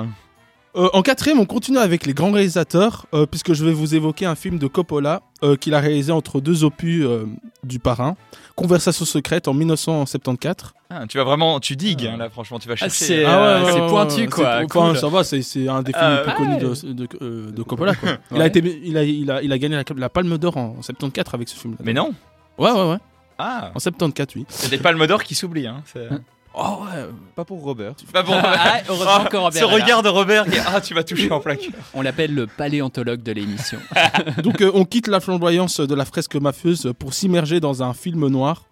[0.76, 4.24] Euh, en quatrième, on continue avec les grands réalisateurs, euh, puisque je vais vous évoquer
[4.26, 7.26] un film de Coppola euh, qu'il a réalisé entre deux opus euh,
[7.64, 8.16] du parrain,
[8.54, 10.72] Conversation secrète en 1974.
[10.90, 13.04] Ah, Tu vas vraiment, tu digues hein, là, franchement, tu vas Ah, chercher.
[13.04, 14.82] c'est- Ah, euh, c'est pointu, quoi, cool.
[14.82, 16.60] enfin, ça va, c'est un des films Euh, les plus connus ouais.
[16.60, 17.94] de, de, euh, de Coppola.
[17.96, 18.10] quoi.
[18.30, 18.46] il, a Ouais.
[18.48, 21.34] été, il, a, il, a, il a gagné la, la Palme d'Or en, en 74
[21.34, 21.74] avec ce film.
[21.82, 22.12] Mais non.
[22.58, 22.98] Ouais, ouais, ouais.
[23.38, 24.44] Ah, En 74, oui.
[24.50, 25.66] c'est des palmes d'or qui s'oublient.
[25.68, 25.82] Hein.
[26.54, 27.06] Oh, ouais.
[27.36, 27.94] Pas pour Robert.
[28.12, 28.32] Pas bon.
[28.34, 29.84] Ah, heureusement que Robert Ce est là.
[29.84, 31.70] regard de Robert, qui- ah, tu vas toucher en plaque.
[31.94, 33.78] On l'appelle le paléontologue de l'émission.
[34.42, 38.26] Donc, euh, on quitte la flamboyance de la fresque mafieuse pour s'immerger dans un film
[38.28, 38.64] noir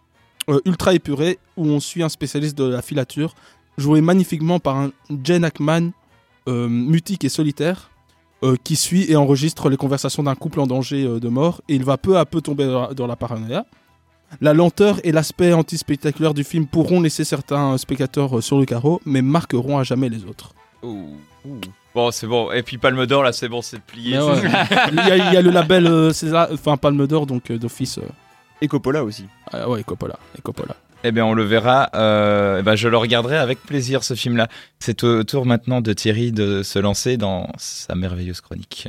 [0.48, 3.34] euh, ultra épuré où on suit un spécialiste de la filature,
[3.76, 4.90] joué magnifiquement par un
[5.22, 5.90] Jen Ackman
[6.48, 7.90] euh, mutique et solitaire.
[8.44, 11.74] euh, qui suit et enregistre les conversations d'un couple en danger euh, de mort et
[11.74, 13.66] il va peu à peu tomber dans la, dans la paranoïa.
[14.40, 18.64] La lenteur et l'aspect anti-spectaculaire du film pourront laisser certains euh, spectateurs euh, sur le
[18.66, 20.52] carreau, mais marqueront à jamais les autres.
[21.94, 22.52] Bon, c'est bon.
[22.52, 24.18] Et puis palme d'or, là, c'est bon, c'est plié.
[24.18, 24.34] Ouais.
[24.92, 27.58] il, y a, il y a le label euh, César, enfin Palme d'Or, donc euh,
[27.58, 27.98] d'office.
[27.98, 28.02] euh,
[28.60, 29.24] Et Coppola aussi.
[29.52, 30.18] ah ouais, Coppola.
[30.38, 30.76] Et Coppola.
[31.04, 31.90] Eh bien, on le verra.
[31.94, 34.48] Euh, eh ben, je le regarderai avec plaisir, ce film-là.
[34.80, 38.88] C'est au tour maintenant de Thierry de se lancer dans sa merveilleuse chronique.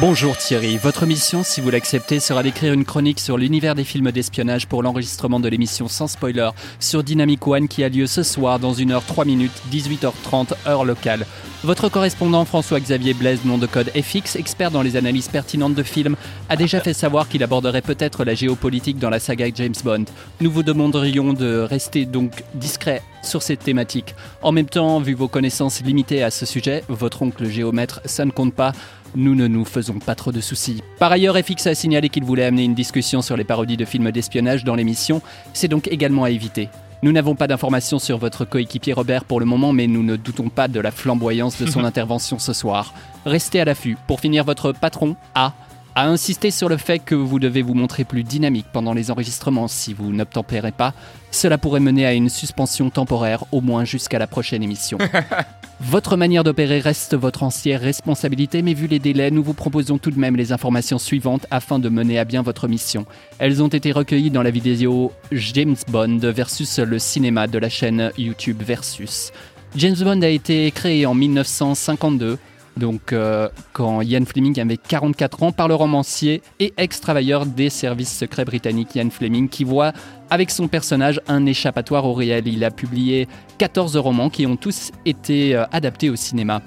[0.00, 4.10] Bonjour Thierry, votre mission, si vous l'acceptez, sera d'écrire une chronique sur l'univers des films
[4.10, 6.48] d'espionnage pour l'enregistrement de l'émission sans spoiler
[6.80, 10.86] sur Dynamic One qui a lieu ce soir dans 1 heure 3 minutes, 18h30 heure
[10.86, 11.26] locale.
[11.62, 16.16] Votre correspondant François-Xavier Blaise, nom de code FX, expert dans les analyses pertinentes de films,
[16.48, 20.06] a déjà fait savoir qu'il aborderait peut-être la géopolitique dans la saga James Bond.
[20.40, 24.16] Nous vous demanderions de rester donc discret sur cette thématique.
[24.40, 28.32] En même temps, vu vos connaissances limitées à ce sujet, votre oncle géomètre, ça ne
[28.32, 28.72] compte pas.
[29.14, 30.82] Nous ne nous faisons pas trop de soucis.
[30.98, 34.10] Par ailleurs, FX a signalé qu'il voulait amener une discussion sur les parodies de films
[34.10, 35.20] d'espionnage dans l'émission.
[35.52, 36.70] C'est donc également à éviter.
[37.02, 40.48] Nous n'avons pas d'informations sur votre coéquipier Robert pour le moment, mais nous ne doutons
[40.48, 42.94] pas de la flamboyance de son intervention ce soir.
[43.26, 43.98] Restez à l'affût.
[44.06, 45.52] Pour finir, votre patron, A,
[45.94, 49.68] a insisté sur le fait que vous devez vous montrer plus dynamique pendant les enregistrements
[49.68, 50.94] si vous n'obtempérez pas.
[51.30, 54.98] Cela pourrait mener à une suspension temporaire, au moins jusqu'à la prochaine émission.
[55.84, 60.12] Votre manière d'opérer reste votre entière responsabilité, mais vu les délais, nous vous proposons tout
[60.12, 63.04] de même les informations suivantes afin de mener à bien votre mission.
[63.40, 68.12] Elles ont été recueillies dans la vidéo James Bond versus le cinéma de la chaîne
[68.16, 69.32] YouTube Versus.
[69.74, 72.38] James Bond a été créé en 1952,
[72.76, 78.16] donc euh, quand Ian Fleming avait 44 ans, par le romancier et ex-travailleur des services
[78.16, 79.92] secrets britanniques Ian Fleming, qui voit
[80.30, 82.48] avec son personnage un échappatoire au réel.
[82.48, 86.62] Il a publié 14 romans qui ont tous été euh, adaptés au cinéma.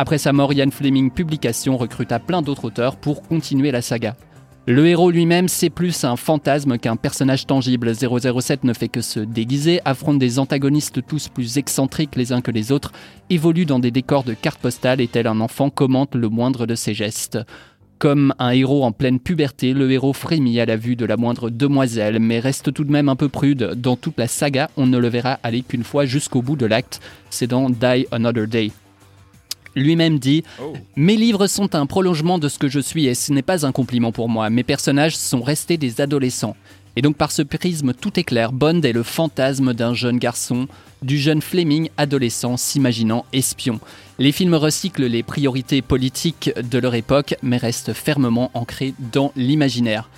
[0.00, 4.14] Après sa mort, Ian Fleming Publication recruta plein d'autres auteurs pour continuer la saga.
[4.70, 7.90] Le héros lui-même, c'est plus un fantasme qu'un personnage tangible.
[7.94, 12.50] 007 ne fait que se déguiser, affronte des antagonistes tous plus excentriques les uns que
[12.50, 12.92] les autres,
[13.30, 16.74] évolue dans des décors de cartes postales et tel un enfant commente le moindre de
[16.74, 17.38] ses gestes.
[17.98, 21.48] Comme un héros en pleine puberté, le héros frémit à la vue de la moindre
[21.48, 23.72] demoiselle, mais reste tout de même un peu prude.
[23.74, 27.00] Dans toute la saga, on ne le verra aller qu'une fois jusqu'au bout de l'acte.
[27.30, 28.70] C'est dans Die Another Day.
[29.78, 30.74] Lui-même dit Oh.
[30.96, 33.72] Mes livres sont un prolongement de ce que je suis et ce n'est pas un
[33.72, 34.50] compliment pour moi.
[34.50, 36.56] Mes personnages sont restés des adolescents.
[36.96, 40.66] Et donc par ce prisme tout est clair, Bond est le fantasme d'un jeune garçon,
[41.02, 43.78] du jeune Fleming adolescent s'imaginant espion.
[44.18, 50.10] Les films recyclent les priorités politiques de leur époque mais restent fermement ancrés dans l'imaginaire.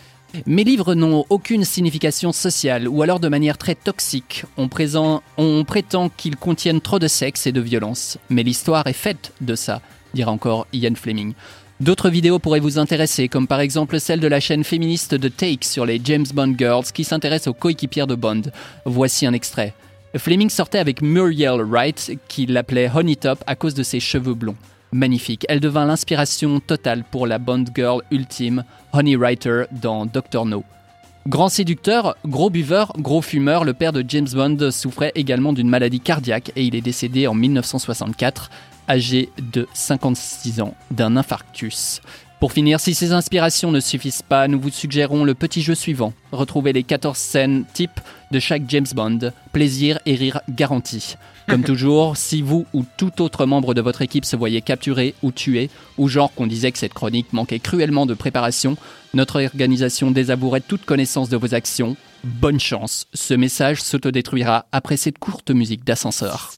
[0.46, 4.44] Mes livres n'ont aucune signification sociale ou alors de manière très toxique.
[4.56, 8.18] On, prétend qu'ils contiennent trop de sexe et de violence.
[8.28, 9.80] Mais l'histoire est faite de ça,
[10.14, 11.34] dira encore Ian Fleming.
[11.80, 15.66] D'autres vidéos pourraient vous intéresser, comme par exemple celle de la chaîne féministe de Take
[15.66, 18.42] sur les James Bond Girls qui s'intéresse aux coéquipières de Bond.
[18.84, 19.74] Voici un extrait.
[20.16, 24.56] Fleming sortait avec Muriel Wright, qui l'appelait Honey Top à cause de ses cheveux blonds.
[24.92, 30.64] Magnifique, elle devint l'inspiration totale pour la Bond Girl ultime, Honey Writer, dans Doctor No.
[31.28, 36.00] Grand séducteur, gros buveur, gros fumeur, le père de James Bond souffrait également d'une maladie
[36.00, 38.50] cardiaque et il est décédé en 1964,
[38.88, 42.00] âgé de 56 ans, d'un infarctus.
[42.40, 46.14] Pour finir, si ces inspirations ne suffisent pas, nous vous suggérons le petit jeu suivant.
[46.32, 48.00] Retrouvez les 14 scènes types
[48.30, 49.30] de chaque James Bond.
[49.52, 51.16] Plaisir et rire garantis.
[51.50, 55.32] Comme toujours, si vous ou tout autre membre de votre équipe se voyait capturé ou
[55.32, 58.76] tué, ou genre qu'on disait que cette chronique manquait cruellement de préparation,
[59.14, 61.96] notre organisation désavouerait toute connaissance de vos actions.
[62.22, 66.52] Bonne chance, ce message s'autodétruira après cette courte musique d'ascenseur.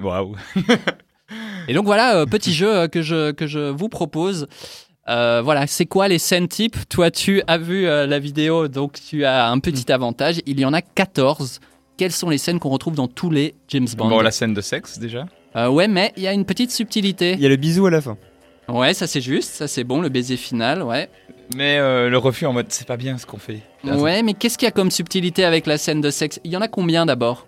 [0.00, 0.36] Waouh.
[1.68, 4.46] Et donc voilà, euh, petit jeu euh, que je, que je vous propose.
[5.08, 6.88] Euh, voilà, c'est quoi les scènes types?
[6.88, 10.40] Toi, tu as vu euh, la vidéo, donc tu as un petit avantage.
[10.46, 11.60] Il y en a 14.
[11.96, 14.08] Quelles sont les scènes qu'on retrouve dans tous les James Bond?
[14.08, 15.26] Bon, la scène de sexe déjà.
[15.56, 17.32] Euh, Ouais, mais il y a une petite subtilité.
[17.32, 18.16] Il y a le bisou à la fin.
[18.68, 21.10] Ouais, ça c'est juste, ça c'est bon, le baiser final, ouais.
[21.56, 23.58] Mais euh, le refus en mode c'est pas bien ce qu'on fait.
[23.84, 26.40] Ouais, mais qu'est-ce qu'il y a comme subtilité avec la scène de sexe?
[26.44, 27.46] Il y en a combien d'abord?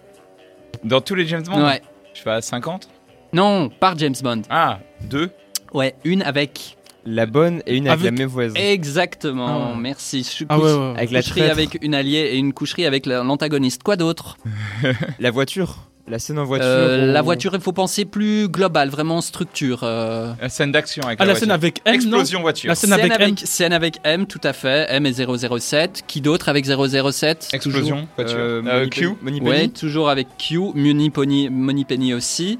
[0.83, 1.65] Dans tous les James Bond?
[1.65, 1.81] Ouais.
[2.15, 2.89] Je fais à 50
[3.35, 4.43] Non, par James Bond.
[4.49, 4.79] Ah,
[5.11, 5.31] deux
[5.73, 6.77] Ouais, une avec.
[7.07, 8.57] La bonne et une avec, Avec- la même voisine.
[8.57, 10.23] Exactement, Ah merci.
[10.39, 10.95] Je- Ah ouais, ouais, ouais.
[10.97, 13.83] Avec la coucherie avec une alliée et une coucherie avec la- l'antagoniste.
[13.83, 14.39] Quoi d'autre?
[15.19, 15.77] La voiture.
[16.07, 16.67] La scène en voiture.
[16.69, 19.81] Euh, La voiture, il faut penser plus global, vraiment structure.
[19.85, 20.33] euh.
[20.41, 21.55] La scène d'action avec Ah, la, la scène voiture.
[21.65, 22.69] avec M, non Explosion voiture.
[22.69, 23.37] La scène avec M.
[23.39, 24.87] scène avec M, tout à fait.
[24.91, 26.05] M et 007.
[26.07, 28.37] Qui d'autre avec 007 Explosion voiture.
[28.39, 29.01] Euh, Euh, Money Q.
[29.09, 29.71] Penny- Money Ouais, Penny.
[29.73, 30.59] toujours avec Q.
[30.75, 32.59] Money Penny, Money Penny aussi.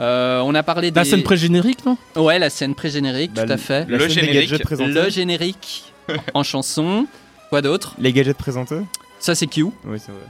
[0.00, 1.10] Euh, on a parlé La des...
[1.10, 1.96] scène pré-générique, non?
[2.16, 3.86] Ouais, la scène pré-générique, Bah, tout à fait.
[3.88, 4.50] La Le générique.
[4.50, 5.92] Le générique
[6.34, 7.06] en chanson.
[7.50, 7.94] Quoi d'autre?
[7.98, 8.80] Les gadgets présentés?
[9.20, 9.64] Ça, c'est Q.
[9.84, 10.20] Oui, c'est vrai.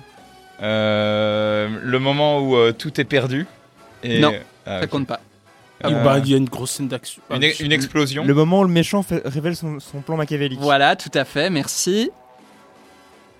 [0.62, 3.46] Euh, le moment où euh, tout est perdu.
[4.02, 4.18] Et...
[4.20, 4.32] Non,
[4.66, 5.20] Ah, Ça compte pas.
[5.82, 7.22] Ah, Euh, bah, Il y a une grosse scène d'action.
[7.30, 8.24] une, une explosion.
[8.24, 10.60] Le moment où le méchant fait- révèle son, son plan machiavélique.
[10.60, 12.10] Voilà, tout à fait, merci.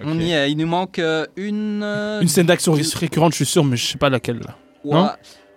[0.05, 1.01] On y est, il nous manque
[1.37, 1.85] une...
[2.21, 4.57] Une scène d'action récurrente, je suis sûr, mais je sais pas laquelle là.
[4.85, 5.11] non?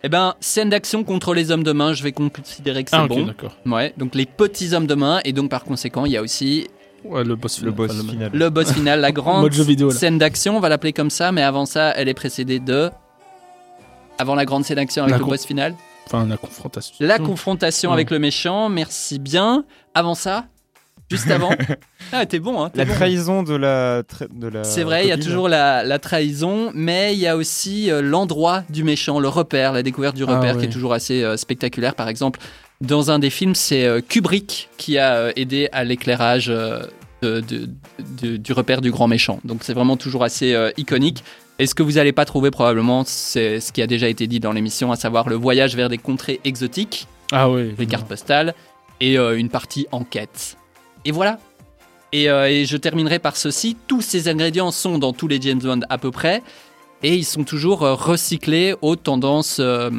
[0.06, 3.08] Eh ben, scène d'action contre les hommes de main, je vais considérer que c'est Ah,
[3.08, 3.26] bon.
[3.26, 3.54] d'accord.
[3.66, 6.68] Ouais, donc les petits hommes de main, et donc par conséquent, il y a aussi
[7.04, 7.76] Ouais, le boss Le final.
[7.76, 8.32] boss Enfin, le- final.
[8.34, 9.96] le boss final, la grande Mode jeu vidéo, là.
[9.96, 12.92] scène d'action, on va l'appeler comme ça, mais avant ça, elle est précédée de...
[14.20, 15.74] Avant la grande scène d'action avec La le boss final,
[16.08, 16.96] Enfin, la confrontation.
[17.00, 17.94] la confrontation Ouais.
[17.96, 19.66] avec le méchant, merci bien.
[19.96, 20.46] Avant ça,
[21.12, 21.52] juste avant...
[22.12, 22.94] ah, t'es bon, hein, La bon.
[22.94, 24.02] trahison de la.
[24.04, 27.28] tra- de la C'est vrai, il y a toujours la, la trahison, mais il y
[27.28, 30.70] a aussi euh, l'endroit du méchant, le repère, la découverte du Ah repère qui est
[30.70, 31.96] toujours assez euh, spectaculaire.
[31.96, 32.40] Par exemple,
[32.82, 36.82] dans un des films, c'est euh, Kubrick qui a euh, aidé à l'éclairage euh,
[37.22, 37.70] de- de-
[38.22, 39.40] de- du repère du grand méchant.
[39.46, 41.24] Donc c'est vraiment toujours assez euh, iconique.
[41.58, 44.42] Et ce que vous n'allez pas trouver probablement, c'est ce qui a déjà été dit
[44.42, 47.74] dans l'émission, à savoir le voyage vers des contrées exotiques Ah ouais.
[47.78, 48.54] les cartes postales
[49.00, 50.58] et euh, une partie enquête.
[51.06, 51.40] Et voilà.
[52.12, 53.76] Et, euh, et je terminerai par ceci.
[53.88, 56.42] Tous ces ingrédients sont dans tous les James Bond à peu près.
[57.04, 59.90] Et ils sont toujours euh, recyclés aux tendances, euh,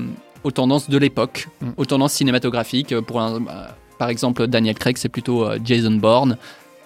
[0.45, 1.69] aux tendances de l'époque, Mm.
[1.77, 2.99] aux tendances cinématographiques.
[3.01, 3.43] Pour un-
[3.99, 6.37] par exemple, Daniel Craig, c'est plutôt Jason Bourne.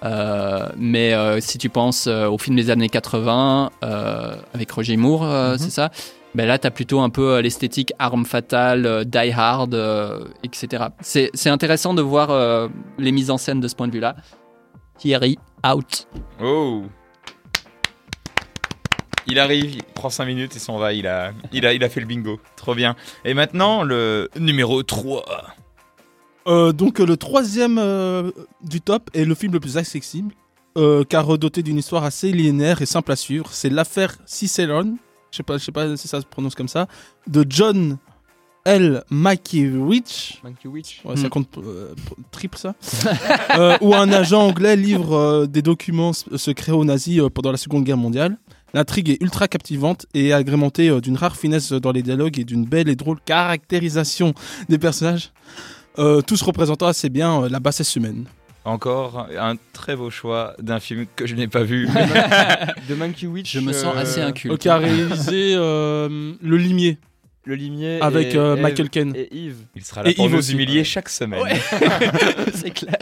[0.03, 4.97] Euh, mais euh, si tu penses euh, au film des années 80 euh, avec Roger
[4.97, 5.59] Moore, Mhm.
[5.59, 5.91] c'est ça
[6.35, 10.25] ben là, tu as plutôt un peu euh, l'esthétique arme fatale, euh, die hard, euh,
[10.45, 10.85] etc.
[11.01, 12.69] C'est c'est intéressant de voir euh,
[12.99, 14.17] les mises en scène de ce point de vue-là.
[14.99, 16.07] Thierry, out.
[16.43, 16.83] Oh
[19.27, 21.89] Il arrive, il prend 5 minutes et s'en va, il a, il, a, il a
[21.89, 22.39] fait le bingo.
[22.57, 22.97] Trop bien.
[23.25, 25.25] Et maintenant, le numéro 3.
[26.47, 28.31] Euh, donc le troisième euh,
[28.63, 30.35] du top est le film le plus accessible,
[30.77, 33.49] euh, car doté d'une histoire assez linéaire et simple à suivre.
[33.53, 34.97] C'est l'affaire Cicerone,
[35.31, 36.87] je sais pas, je sais pas si ça se prononce comme ça,
[37.27, 37.99] de John
[38.67, 39.03] L.
[39.11, 40.39] Mankiewicz.
[40.45, 41.01] Monkey Witch.
[41.05, 41.31] Ouais, ça Hmm.
[41.31, 41.95] compte euh,
[42.31, 42.75] triple ça.
[43.59, 47.57] Euh, où un agent anglais livre euh, des documents secrets aux nazis euh, pendant la
[47.57, 48.37] Seconde Guerre mondiale.
[48.75, 52.65] L'intrigue est ultra captivante et agrémentée euh, d'une rare finesse dans les dialogues et d'une
[52.67, 54.35] belle et drôle caractérisation
[54.69, 55.33] des personnages.
[55.99, 58.27] Euh, tous représentant assez bien euh, la bassesse humaine.
[58.65, 61.89] Encore un très beau choix d'un film que je n'ai pas vu.
[62.89, 63.53] De Monkey Witch.
[63.53, 64.59] Je me sens euh, assez inculte.
[64.59, 66.99] Qui a réalisé euh, Le Limier
[67.45, 68.01] Le limier.
[68.03, 69.13] avec et euh, Eve Michael Caine.
[69.17, 69.57] Et Yves.
[69.75, 70.85] Il sera là Et pour Yves nous aussi, humilier ouais.
[70.85, 71.41] chaque semaine.
[72.55, 72.97] c'est clair.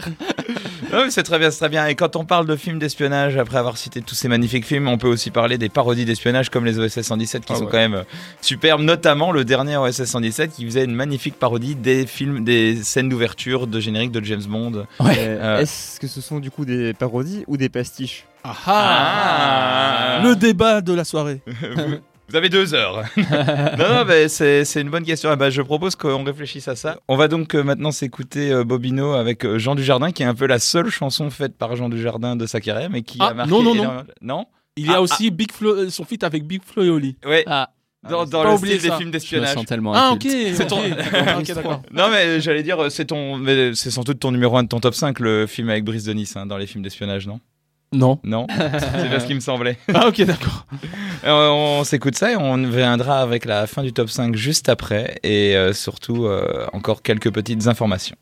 [1.09, 1.85] C'est très bien, c'est très bien.
[1.87, 4.97] Et quand on parle de films d'espionnage, après avoir cité tous ces magnifiques films, on
[4.97, 7.71] peut aussi parler des parodies d'espionnage comme les OSS 117 qui Ah sont ouais.
[7.71, 8.03] quand même euh,
[8.41, 13.09] superbes, notamment le dernier OSS 117 qui faisait une magnifique parodie des films, des scènes
[13.09, 14.73] d'ouverture de générique de James Bond.
[14.75, 15.59] Euh, Euh.
[15.59, 18.25] Est-ce que ce sont du coup des parodies ou des pastiches?
[18.43, 20.21] Ah.
[20.23, 21.41] Le débat de la soirée.
[21.45, 21.97] vous,
[22.29, 23.03] Vous avez deux heures.
[23.17, 25.29] non, non, c'est c'est une bonne question.
[25.31, 26.99] Ah bah, je propose qu'on réfléchisse à ça.
[27.07, 30.35] On va donc euh, maintenant s'écouter euh, Bobino avec euh, Jean Dujardin, qui est un
[30.35, 33.33] peu la seule chanson faite par Jean Dujardin de sa carrière, mais qui Ah, a
[33.33, 33.51] marqué.
[33.51, 33.81] non, non, non.
[33.83, 34.45] énormément- Non?
[34.77, 37.17] Il y a Ah, aussi Big Flo, son feat avec Big Flo et Oli.
[37.25, 37.69] Ouais, Ah,
[38.09, 39.53] dans, dans le des films je me d'espionnage.
[39.55, 40.21] sens tellement Ah, ok.
[40.53, 40.81] C'est ton-.
[41.91, 44.79] Non, mais j'allais dire, c'est ton, mais c'est sans doute ton numéro 1 de ton
[44.79, 47.39] top 5, le film avec Brice de Nice, hein, dans les films d'espionnage, non?
[47.91, 48.19] Non.
[48.23, 49.77] Non C'est bien ce qui me semblait.
[49.93, 50.65] Ah, ok, d'accord.
[51.25, 55.19] Euh, on s'écoute ça et on viendra avec la fin du top 5 juste après
[55.23, 58.15] et euh, surtout euh, encore quelques petites informations.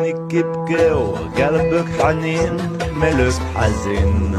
[0.00, 2.56] عينك يبكي وقلبك حنين
[2.96, 4.36] ملك حزين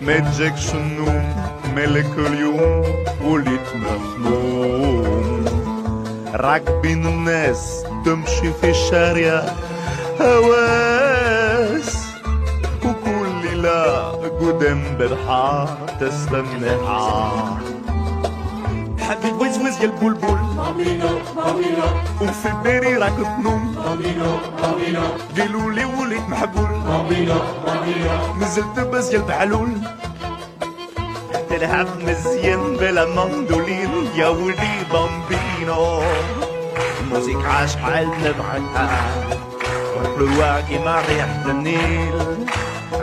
[0.00, 1.34] ما تجيكش النوم
[1.76, 2.82] ملك اليوم
[3.24, 5.44] وليت مخموم
[6.34, 9.42] راكبين الناس تمشي في الشارع
[10.20, 11.96] هواس
[12.84, 14.10] وكل ليلة
[14.40, 17.58] قدام برحة تستنحها
[19.00, 19.49] حبيب وزوز
[19.80, 20.38] يا البلبل
[22.20, 23.74] وفي بالي راك تنوم
[25.38, 26.68] قالوا لي وليت محبول
[28.40, 29.72] نزلت بس يا البحلول
[31.50, 36.02] تلعب مزيان بلا مندولين يا ولي بامبينو
[37.12, 39.10] موزيك عاش حال نبعتها
[39.96, 42.14] والحلوة كيما ريحة النيل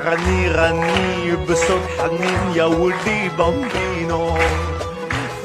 [0.05, 4.37] غني غني بصوت حنين يا ولي بامبينو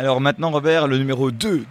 [0.00, 1.58] Alors maintenant, Robert, le numéro 2.
[1.58, 1.64] De...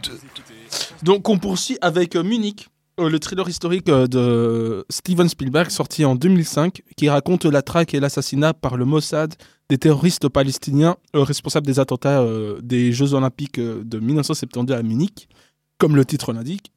[1.01, 2.67] Donc on poursuit avec euh, Munich
[3.07, 7.99] le thriller historique euh, de Steven Spielberg, sorti en 2005, qui raconte la traque et
[7.99, 9.35] l'assassinat par le Mossad
[9.69, 14.83] des terroristes palestiniens euh, responsables des attentats euh, des Jeux Olympiques euh, de 1972 à
[14.83, 15.29] Munich,
[15.77, 16.71] comme le titre l'indique,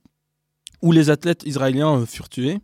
[0.82, 2.58] où les athlètes israéliens euh, furent tués.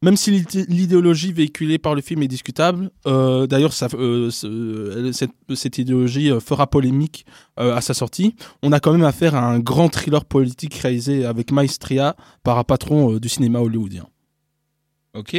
[0.00, 5.32] Même si l'idé- l'idéologie véhiculée par le film est discutable, euh, d'ailleurs euh, ce- cette,
[5.54, 7.26] cette idéologie euh, fera polémique
[7.58, 11.24] euh, à sa sortie, on a quand même affaire à un grand thriller politique réalisé
[11.24, 14.06] avec maestria par un patron euh, du cinéma hollywoodien.
[15.14, 15.34] Ok,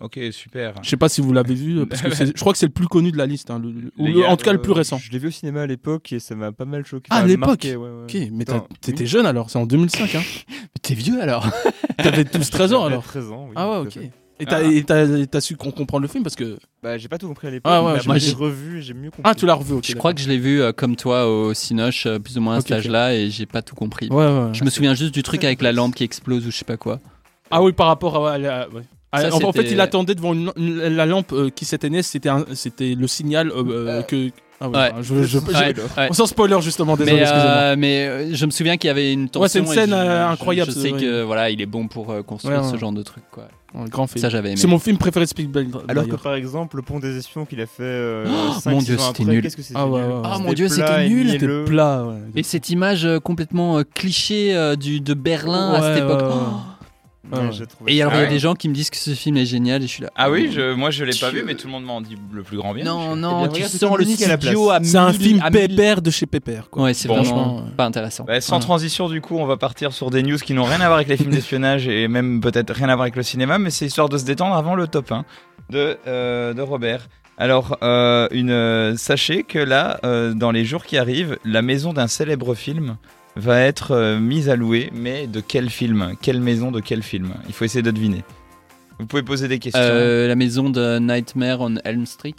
[0.00, 0.74] ok, super.
[0.82, 2.66] Je sais pas si vous l'avez vu, euh, parce que c'est- je crois que c'est
[2.66, 4.44] le plus connu de la liste, hein, le- le- ou Les le- gars, en tout
[4.44, 4.98] cas le plus Euh, récent.
[4.98, 7.06] Je l'ai vu au cinéma à l'époque et ça m'a pas mal choqué.
[7.10, 8.02] Ah, à l'époque marqué, ouais, ouais.
[8.02, 8.44] Ok, mais
[8.82, 9.06] t'étais oui.
[9.06, 10.22] jeune alors, c'est en 2005, hein
[10.82, 11.46] T'es vieux alors
[11.98, 13.52] T'avais 12-13 ans J'avais alors 13 ans, oui.
[13.56, 13.98] Ah ouais, ok.
[14.40, 14.62] Et t'as Ah.
[14.64, 16.58] et t'as- et t'as su qu'on comprend le film parce que...
[16.82, 17.70] Bah, j'ai pas tout compris à l'époque.
[17.72, 19.22] Ah ouais, mais j'ai- moi j'ai- j'ai revu et j'ai mieux compris.
[19.24, 19.84] Ah, tu l'as revu, ok.
[19.86, 22.54] Je crois que je l'ai vu euh, comme toi au Cinoche, euh, plus ou moins
[22.56, 24.08] à Ok, cet âge-là, et j'ai pas tout compris.
[24.10, 24.48] Ouais, ouais.
[24.52, 26.76] Je me souviens juste du truc avec la lampe qui explose ou je sais pas
[26.76, 26.98] quoi.
[27.52, 28.32] Ah oui, par rapport à...
[28.32, 28.82] à la- ouais.
[29.12, 32.02] Ah, Ça, en, en fait, il attendait devant une- une- la lampe euh, qui s'éteignait,
[32.02, 34.30] c'était un- c'était le signal euh, euh, que...
[34.64, 34.90] Ah ouais, Ouais.
[34.92, 36.06] enfin, je- je- je- Ouais, ouais.
[36.10, 37.50] On s'en spoiler justement, désolé, mais, excusez-moi.
[37.52, 39.40] euh, mais euh, je me souviens qu'il y avait une tension.
[39.42, 41.88] Ouais, c'est une scène, je- euh, je- incroyable, Je, sais que voilà, il est bon
[41.88, 42.72] pour euh, construire Ouais, ouais.
[42.72, 43.24] ce genre de truc.
[43.32, 43.48] Quoi.
[43.74, 44.20] Un grand film.
[44.20, 44.56] Ça, j'avais aimé.
[44.58, 45.68] C'est mon film préféré de Spielberg.
[45.88, 47.82] Alors que par exemple, le pont des espions qu'il a fait.
[47.82, 49.42] euh, Oh, mon Dieu, c'était nul.
[49.42, 50.00] Qu'est-ce que c'était Ah nul.
[50.24, 51.30] Ah, mon Dieu, c'était nul.
[51.30, 52.14] C'était plat, ouais.
[52.36, 56.22] Et cette image complètement euh, cliché euh, du, de Berlin à Ouais, cette époque.
[57.30, 57.38] Ouais.
[57.38, 57.54] Et alors,
[57.88, 58.28] il y Ah a ouais.
[58.28, 60.10] des gens qui me disent que ce film est génial et je suis là.
[60.16, 60.52] Ah oui, oh.
[60.54, 62.56] je, moi je l'ai pas Tu- vu, mais tout le monde m'en dit le plus
[62.56, 62.84] grand bien.
[62.84, 64.80] Non, Je- non, bien, tu regarde, sens c'est le à studio place.
[64.80, 66.68] à C'est un film à pépère de chez Pépère.
[66.70, 66.84] Quoi.
[66.84, 68.24] Ouais, c'est Bon, vraiment franchement, pas intéressant.
[68.24, 68.62] Bah, sans Ouais.
[68.62, 71.08] transition, du coup, on va partir sur des news qui n'ont rien à voir avec
[71.08, 74.08] les films d'espionnage et même peut-être rien à voir avec le cinéma, mais c'est histoire
[74.08, 75.24] de se détendre avant le top 1
[75.70, 77.08] de, euh, de Robert.
[77.38, 81.92] Alors, euh, une, euh, sachez que là, euh, dans les jours qui arrivent, la maison
[81.92, 82.96] d'un célèbre film
[83.36, 86.14] va être euh, mise à louer, mais de quel film?
[86.20, 87.32] Quelle maison de quel film?
[87.48, 88.22] Il faut essayer de deviner.
[88.98, 89.80] Vous pouvez poser des questions.
[89.82, 92.34] Euh, la maison de Nightmare on Elm Street?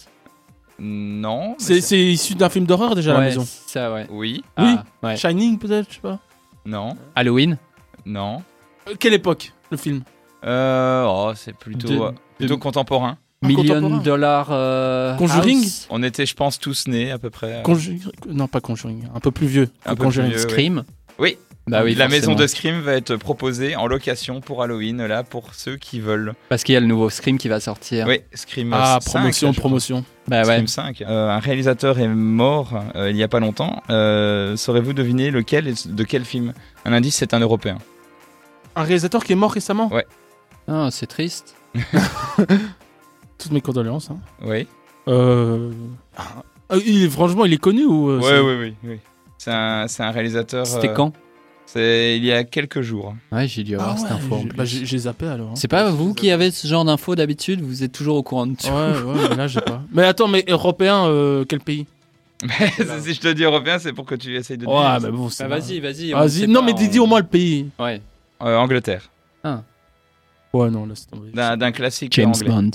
[0.80, 1.56] Non.
[1.60, 3.46] C'est c'est issu d'un film d'horreur déjà la maison.
[3.46, 4.08] ça, ouais.
[4.10, 4.44] Oui.
[4.56, 5.16] Ah, ouais.
[5.18, 6.20] Shining peut-être, je sais pas.
[6.66, 6.96] Non.
[7.16, 7.58] Halloween?
[8.06, 8.42] Non.
[8.90, 10.02] Euh, quelle époque le film?
[10.46, 13.18] Euh, oh, c'est plutôt, De- euh, plutôt contemporain.
[13.48, 13.98] Million.
[13.98, 17.62] Dollar euh, Conjuring House, On était, je pense, tous nés à peu près.
[17.64, 19.70] Conjuring Non, pas Conjuring, un peu plus vieux.
[19.86, 20.30] Un plus Conjuring.
[20.32, 20.40] vieux.
[20.40, 20.84] Scream.
[21.20, 21.38] Oui.
[21.66, 25.54] Bah oui, la maison de Scream va être proposée en location pour Halloween, là, pour
[25.54, 26.34] ceux qui veulent.
[26.50, 28.06] Parce qu'il y a le nouveau Scream qui va sortir.
[28.06, 30.06] Oui, Scream Ah, 5, promotion, là, promotion.
[30.28, 30.44] Bah ouais.
[30.46, 31.02] Scream 5.
[31.04, 33.82] Euh, un réalisateur est mort euh, il y a pas longtemps.
[33.90, 36.52] Euh, Saurez-vous deviner lequel et de quel film?
[36.84, 37.78] Un indice, c'est un Européen.
[38.76, 39.88] Un réalisateur qui est mort récemment?
[39.88, 40.06] Ouais.
[40.68, 41.56] Ah, c'est triste.
[43.38, 44.10] Toutes mes condoléances.
[44.12, 44.18] hein.
[44.46, 44.68] Oui.
[45.08, 45.72] Euh...
[46.18, 46.44] ah,
[46.86, 49.00] il est, franchement, il est connu ou euh, Oui, oui, oui, oui.
[49.38, 50.66] C'est un, c'est un réalisateur.
[50.66, 51.12] C'était euh, quand?
[51.66, 53.16] C'est il y a quelques jours.
[53.32, 54.36] Ouais, j'ai dû Ah avoir cette ouais, info.
[54.36, 54.58] en j'ai- plus.
[54.58, 55.50] bah, j'ai j'ai zappé alors.
[55.50, 55.56] hein.
[55.56, 57.62] C'est pas vous qui avez ce genre d'infos d'habitude?
[57.62, 58.68] Vous êtes toujours au courant de tout.
[58.68, 58.72] Ouais,
[59.14, 59.82] ouais, mais là, j'ai pas.
[59.92, 61.88] Mais attends, mais européen, euh, quel pays?
[62.44, 62.70] Mais
[63.02, 64.66] si je te dis européen, c'est pour que tu essayes de.
[64.66, 65.44] Ouais, mais bon, c'est.
[65.48, 66.14] Bah, vas-y, vas-y.
[66.14, 67.70] on Vas-y, sait non, pas, mais dis, on- dis au moins le pays.
[67.80, 68.02] Ouais.
[68.44, 69.10] Euh, Angleterre.
[70.54, 71.32] Ouais, non, laisse tomber.
[71.32, 72.48] D'un d'un classique James anglais.
[72.50, 72.72] Bond.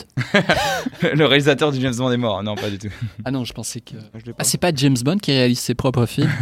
[1.15, 2.43] Le réalisateur du James Bond est mort.
[2.43, 2.89] Non, pas du tout.
[3.25, 3.95] Ah non, je pensais que.
[4.15, 4.39] Je l'ai pas.
[4.41, 6.31] Ah, c'est pas James Bond qui réalise ses propres films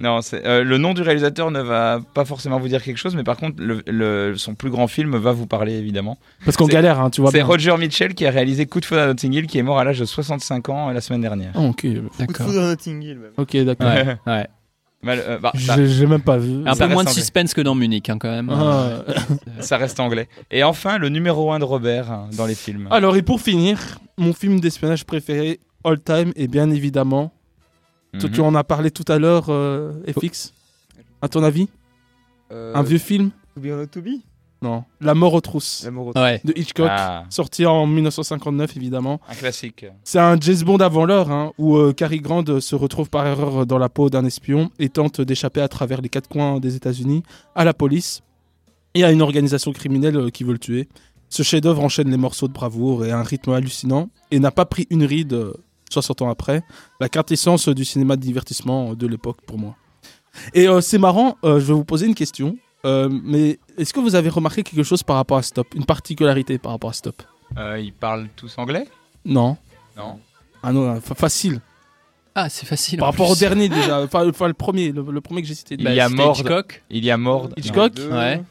[0.00, 3.14] Non, c'est euh, le nom du réalisateur ne va pas forcément vous dire quelque chose,
[3.14, 6.18] mais par contre, le, le- son plus grand film va vous parler évidemment.
[6.44, 7.30] Parce qu'on galère, hein, tu vois.
[7.30, 7.42] C'est.
[7.42, 9.84] Roger Mitchell qui a réalisé Coup de feu à Notting Hill, qui est mort à
[9.84, 11.52] l'âge de 65 ans euh, la semaine dernière.
[11.54, 12.46] Ah, ok, Coup de D'accord.
[12.46, 13.30] foudre à Notting Hill, même.
[13.36, 13.86] ok, d'accord.
[13.86, 14.46] Ouais, ouais.
[15.02, 16.62] Mal- euh, bah, bah, j'ai même pas vu.
[16.66, 17.20] Un Ça peu moins de anglais.
[17.20, 18.50] suspense que dans Munich, hein, quand même.
[18.50, 19.02] Ah.
[19.60, 20.28] ça reste anglais.
[20.50, 22.86] Et enfin, le numéro 1 de Robert hein, dans les films.
[22.90, 23.78] Alors, et pour finir,
[24.16, 27.32] mon film d'espionnage préféré, all time, est bien évidemment.
[28.20, 28.34] Toi, Mhm.
[28.34, 30.52] tu en as parlé tout à l'heure, euh, FX.
[31.20, 31.68] À ton avis?
[32.52, 33.30] Euh, Un vieux film?
[33.54, 34.20] To be or not to be
[34.62, 34.84] Non.
[35.00, 36.40] La mort aux trousses La mort au Ouais.
[36.44, 39.20] de Hitchcock, Ah, sorti en 1959 évidemment.
[39.28, 39.84] un classique.
[40.04, 43.26] C'est un James Bond avant l'heure, hein, où euh, Cary Grant euh, se retrouve par
[43.26, 46.76] erreur dans la peau d'un espion et tente d'échapper à travers les quatre coins des
[46.76, 47.22] États-Unis
[47.54, 48.22] à la police
[48.94, 50.88] et à une organisation criminelle euh, qui veut le tuer.
[51.28, 54.86] Ce chef-d'œuvre enchaîne les morceaux de bravoure et un rythme hallucinant et n'a pas pris
[54.90, 55.52] une ride euh,
[55.90, 56.62] 60 ans après.
[57.00, 59.74] La quintessence du cinéma de divertissement de l'époque pour moi.
[60.54, 62.56] Et euh, c'est marrant, euh, je vais vous poser une question.
[62.84, 65.68] Euh, mais est-ce que vous avez remarqué quelque chose par rapport à Stop?
[65.74, 67.22] Une particularité par rapport à Stop?
[67.58, 68.88] Euh, ils parlent tous anglais?
[69.24, 69.56] Non.
[69.96, 70.18] Non.
[70.62, 71.60] Ah non, fa- facile.
[72.34, 72.98] Ah, c'est facile.
[72.98, 75.76] Par rapport au dernier déjà, enfin, enfin, le premier, le, le premier que j'ai cité.
[75.78, 76.38] Il Bah, y a c'était Mord.
[76.38, 76.82] Hitchcock.
[76.90, 77.50] Il y a Mord.
[77.56, 78.42] Hitchcock Ouais.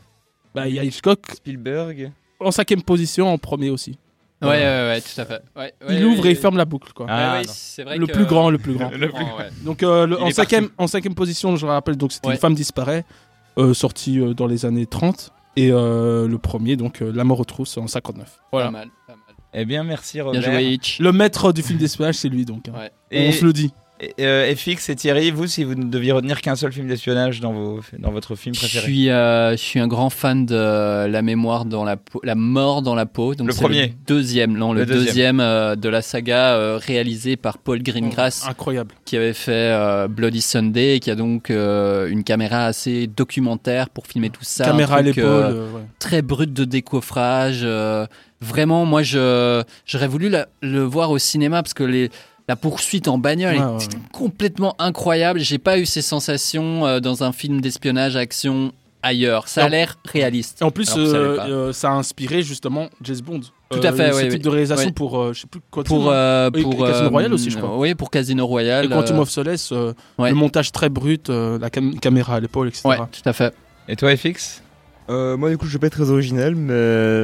[0.53, 2.11] Bah, il y a Hitchcock Spielberg.
[2.39, 3.97] en cinquième position, en premier aussi.
[4.41, 5.41] Ouais, ouais, ouais, tout à fait.
[5.55, 7.05] Ouais, ouais, il ouvre ouais, et il ferme la boucle, quoi.
[7.07, 7.51] Ah, ouais, non.
[7.53, 8.89] c'est vrai le que- plus grand, le plus grand.
[8.91, 9.49] Le plus- Oh, ouais.
[9.63, 12.33] Donc, euh, le- en, cinquième, en cinquième position, je rappelle, donc c'était Ouais.
[12.33, 13.30] Une femme disparaît, euh,
[13.73, 15.31] sorti euh, dans les années 30.
[15.57, 18.39] Et euh, le premier, donc euh, La mort aux trousses, en 59.
[18.51, 18.67] Voilà.
[18.67, 19.35] Pas mal, pas mal.
[19.53, 20.41] Eh bien, merci Bien Robert.
[20.43, 20.99] joué, Hitch.
[20.99, 22.69] Le maître du film d'espionnage, c'est lui, donc.
[22.69, 22.73] hein.
[22.77, 22.91] Ouais.
[23.11, 23.73] Et, On se le dit.
[24.01, 27.39] Et, euh, FX et Thierry, vous, si vous ne deviez retenir qu'un seul film d'espionnage
[27.39, 30.55] dans, vos, dans votre film Je préféré suis, euh, je suis un grand fan de
[30.55, 33.35] euh, La mémoire dans la peau, La mort dans la peau.
[33.35, 33.93] Donc Le premier.
[34.07, 35.05] deuxième, non, le, Le deuxième.
[35.05, 38.95] deuxième, euh, de la saga euh, réalisé par Paul Greengrass, Incroyable.
[39.05, 43.89] qui avait fait euh, Bloody Sunday, et qui a donc euh, une caméra assez documentaire
[43.89, 44.65] pour filmer tout ça.
[44.65, 45.53] Caméra à l'épaule.
[45.75, 45.81] ouais.
[45.99, 47.61] très brut de décoffrage.
[47.63, 48.05] euh,
[48.41, 52.09] vraiment, moi, je j'aurais voulu la- le voir au cinéma parce que les,
[52.51, 55.39] la poursuite en bagnole Ouais, est ouais, complètement incroyable.
[55.39, 58.73] J'ai pas eu ces sensations euh, dans un film d'espionnage action
[59.03, 59.47] ailleurs.
[59.47, 60.61] Ça a l'air réaliste.
[60.61, 63.39] Et en plus, euh, euh, ça a inspiré justement James Bond.
[63.69, 64.39] Tout à fait, Ce oui, type oui.
[64.39, 64.91] de réalisation Oui.
[64.91, 65.85] pour, euh, je sais plus quoi.
[65.85, 67.77] Pour, euh, Oui, pour Casino euh, Royale aussi, je crois.
[67.77, 68.85] Oui, pour Casino Royale.
[68.85, 70.27] Et Quantum euh, of Solace, euh, ouais.
[70.29, 72.81] le montage très brut, euh, la cam- caméra à l'épaule, etc.
[72.89, 73.53] Ouais, tout à fait.
[73.87, 74.61] Et toi, FX
[75.09, 76.73] Euh, moi, du coup, je vais pas être très original, mais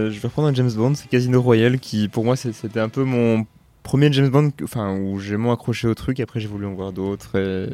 [0.10, 3.04] je vais reprendre un James Bond, c'est Casino Royale, qui pour moi, c'était un peu
[3.04, 3.46] mon
[3.88, 6.92] premier James Bond, enfin, où j'ai moins accroché au truc, après j'ai voulu en voir
[6.92, 7.68] d'autres, et.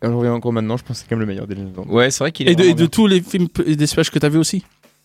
[0.00, 1.70] Quand je reviens encore maintenant, je pense que c'est quand même le meilleur des James
[1.70, 1.86] Bond.
[1.88, 2.52] Ouais, c'est vrai qu'il est.
[2.52, 4.62] Et de, et de tous les films d'espionnage que tu as vu aussi?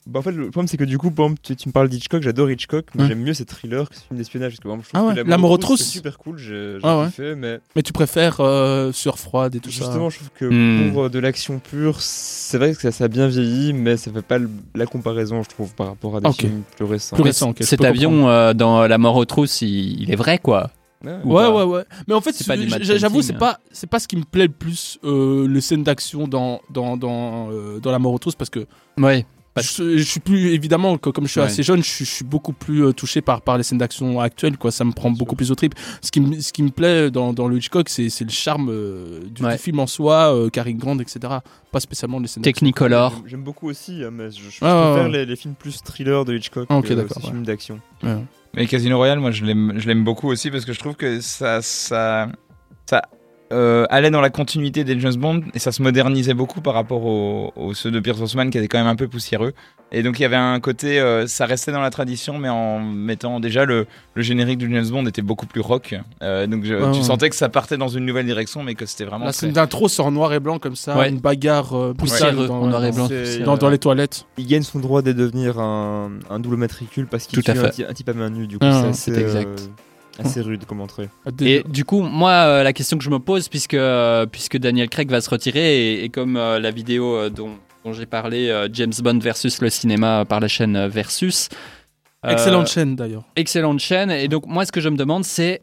[0.08, 2.50] Bah, en fait, le problème, c'est que du coup, tu, tu me parles d'Hitchcock, j'adore
[2.50, 3.08] Hitchcock, mais Ouais.
[3.10, 4.58] j'aime mieux ces thrillers que ces films d'espionnage.
[4.58, 6.38] Parce que, je trouve Ah ouais, que La La mort aux trousses, c'est super cool,
[6.40, 7.06] j'ai Ah ouais.
[7.08, 10.92] kiffé, mais Mais tu préfères euh, Sur froide et tout justement, je trouve que Hmm.
[10.94, 14.12] pour euh, de l'action pure, c'est vrai que ça, ça a bien vieilli, mais ça
[14.12, 17.16] fait pas le- la comparaison, je trouve, par rapport à des films plus récents.
[17.16, 20.16] Plus récent, ok, je Cet avion euh, dans La mort aux trousses, il, il est
[20.16, 20.72] vrai, quoi.
[21.06, 21.16] Ouais.
[21.24, 21.84] Ou Ouais, ouais, ouais.
[22.08, 23.38] Mais en fait, C'est pas du j- Matt j'avoue, c'est hein.
[23.40, 26.98] pas, c'est pas ce qui me plaît le plus, euh, les scènes d'action dans, dans,
[26.98, 28.66] dans, euh, dans La mort aux trousses, parce que
[28.98, 29.26] Ouais.
[29.54, 31.48] Parce- je, je suis plus, évidemment, que- comme je suis Ouais.
[31.48, 34.20] assez jeune, je, suis- je suis beaucoup plus euh, touché par, par les scènes d'action
[34.22, 34.72] actuelles, quoi.
[34.72, 35.74] Ça me prend beaucoup plus au trip.
[36.02, 38.70] Ce qui, me- ce qui me plaît dans, dans le Hitchcock, c'est c'est le charme
[38.72, 39.54] euh, du, Ouais.
[39.58, 41.20] du film en soi, euh, Cary Grant, etc.
[41.72, 42.66] Pas spécialement les scènes d'action.
[42.66, 43.22] Technicolor.
[43.28, 45.18] J'aime- beaucoup aussi, hein, mais je, je Ah, préfère ouais.
[45.20, 47.06] les, les films plus thrillers de Hitchcock Ah, ok, que ouais.
[47.22, 47.80] films d'action.
[48.04, 48.18] Ouais.
[48.56, 51.20] Mais Casino Royale, moi, je l'aime, je l'aime beaucoup aussi parce que je trouve que
[51.22, 52.30] ça, ça,
[52.90, 53.02] ça
[53.52, 57.04] euh, allait dans la continuité des James Bond et ça se modernisait beaucoup par rapport
[57.06, 59.54] aux au ceux de Pierce Brosnan qui étaient quand même un peu poussiéreux.
[59.94, 62.80] Et donc il y avait un côté, euh, ça restait dans la tradition, mais en
[62.80, 65.96] mettant déjà le, le générique du James Bond était beaucoup plus rock.
[66.24, 67.04] Euh, donc je- Ouais, tu ouais.
[67.04, 69.52] sentais que ça partait dans une nouvelle direction, mais que c'était vraiment La très- scène
[69.52, 71.10] d'intro c'est en noir et blanc comme ça, Ouais.
[71.10, 73.08] une bagarre euh, Poussiéreux, brutale dans, en noir et blanc.
[73.10, 73.46] c'est- poussiéreux.
[73.46, 74.26] dans, dans les toilettes.
[74.38, 77.60] Il gagne son droit de devenir un, un double matricule parce qu'il Tout à tue
[77.60, 77.86] fait.
[77.86, 78.48] un, un type à main nue.
[78.48, 79.70] Du coup, Ah, c'est exact.
[80.20, 81.10] Assez rude comme entrée.
[81.42, 84.90] Et du coup, moi, euh, la question que je me pose, puisque, euh, puisque Daniel
[84.90, 87.52] Craig va se retirer, et, et comme euh, la vidéo euh, dont,
[87.86, 91.50] dont j'ai parlé, euh, James Bond versus le cinéma euh, par la chaîne Versus.
[92.26, 93.24] euh, Excellente chaîne d'ailleurs.
[93.36, 94.12] excellente chaîne.
[94.12, 95.62] Et donc, moi, ce que je me demande, c'est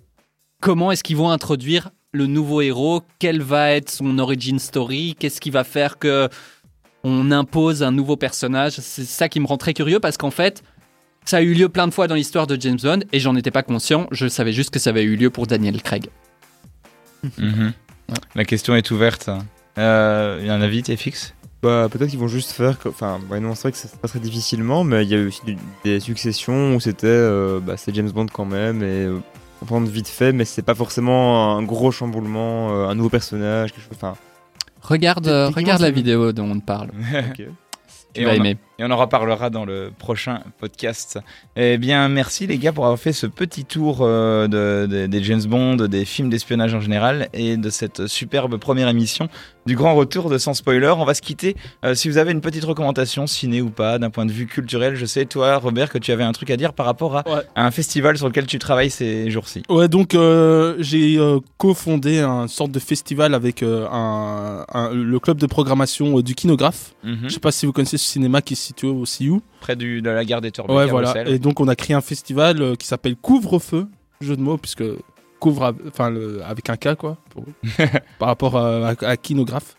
[0.60, 3.02] comment est-ce qu'ils vont introduire le nouveau héros?
[3.18, 5.14] Quelle va être son origin story?
[5.18, 6.28] Qu'est-ce qui va faire que
[7.04, 8.72] on impose un nouveau personnage?
[8.80, 10.62] C'est ça qui me rend très curieux parce qu'en fait,
[11.28, 13.50] ça a eu lieu plein de fois dans l'histoire de James Bond et j'en étais
[13.50, 14.06] pas conscient.
[14.10, 16.06] Je savais juste que ça avait eu lieu pour Daniel Craig.
[17.38, 17.72] Mhm.
[18.34, 19.28] La question est ouverte.
[19.76, 22.78] Euh, Il y a un avis, t'es fixe Bah, peut-être qu'ils vont juste faire.
[22.78, 25.14] que- Enfin, ouais, non, c'est vrai que ça se passe très difficilement, mais il y
[25.14, 25.42] a eu aussi
[25.84, 27.06] des successions où c'était.
[27.08, 29.04] euh, bah, c'est James Bond quand même, et.
[29.06, 29.18] euh,
[29.60, 33.72] on prend vite fait, mais c'est pas forcément un gros chamboulement, euh, un nouveau personnage,
[33.72, 33.96] quelque chose.
[33.96, 34.16] Enfin,
[34.82, 36.90] Regarde, euh, regarde la vidéo dont on parle.
[37.12, 37.34] ok.
[37.36, 37.44] Tu
[38.14, 38.56] Et vas on a- aimer.
[38.80, 41.18] Et on en reparlera dans le prochain podcast.
[41.56, 45.22] Eh bien, merci les gars pour avoir fait ce petit tour euh, de, de- des
[45.24, 49.28] James Bond, des films d'espionnage en général et de cette superbe première émission
[49.66, 50.94] du grand retour de Sans Spoiler.
[50.96, 51.56] On va se quitter.
[51.84, 54.94] Euh, si vous avez une petite recommandation, ciné ou pas, d'un point de vue culturel,
[54.94, 57.42] je sais, toi, Robert, que tu avais un truc à dire par rapport à, Ouais.
[57.56, 59.62] à un festival sur lequel tu travailles ces jours-ci.
[59.68, 65.38] Ouais, donc euh, j'ai euh, cofondé un sorte de festival avec un, un- le club
[65.38, 66.94] de programmation du Kinographe.
[67.02, 67.18] Mhm.
[67.24, 69.40] Je sais pas si vous connaissez ce cinéma qui se situe au CIU.
[69.60, 71.12] Près du, de la gare des Turbecs Ouais, voilà.
[71.12, 71.34] Bruxelles.
[71.34, 73.86] Et donc on a créé un festival euh, qui s'appelle Couvre-feu,
[74.20, 74.84] jeu de mots, puisque
[75.40, 76.14] couvre, enfin
[76.44, 77.44] avec un K quoi, pour-
[78.18, 79.76] par rapport à, à- à Kinographe.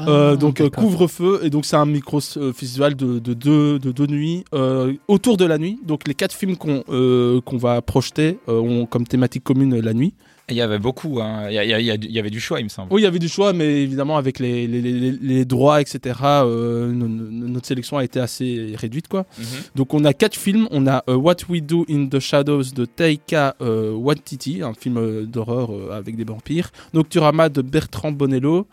[0.00, 4.06] Euh, donc euh, couvre-feu et donc c'est un micro festival de, de deux de deux
[4.06, 5.80] nuits euh, autour de la nuit.
[5.84, 9.94] Donc les quatre films qu'on euh, qu'on va projeter euh, ont comme thématique commune la
[9.94, 10.14] nuit.
[10.50, 11.46] Il y avait beaucoup, hein.
[11.50, 12.64] il, y a- il y a- il y a- il y avait du choix, il
[12.64, 12.92] me semble.
[12.92, 16.16] Oui, il y avait du choix, mais évidemment avec les, les, les, les droits etc.
[16.22, 19.26] euh, no- no- notre sélection a été assez réduite quoi.
[19.38, 19.44] Mhm.
[19.74, 20.66] Donc on a quatre films.
[20.70, 24.96] On a euh, What We Do in the Shadows de Taika euh, Waititi, un film
[24.96, 26.70] euh, d'horreur euh, avec des vampires.
[26.94, 28.66] Nocturama de Bertrand Bonello.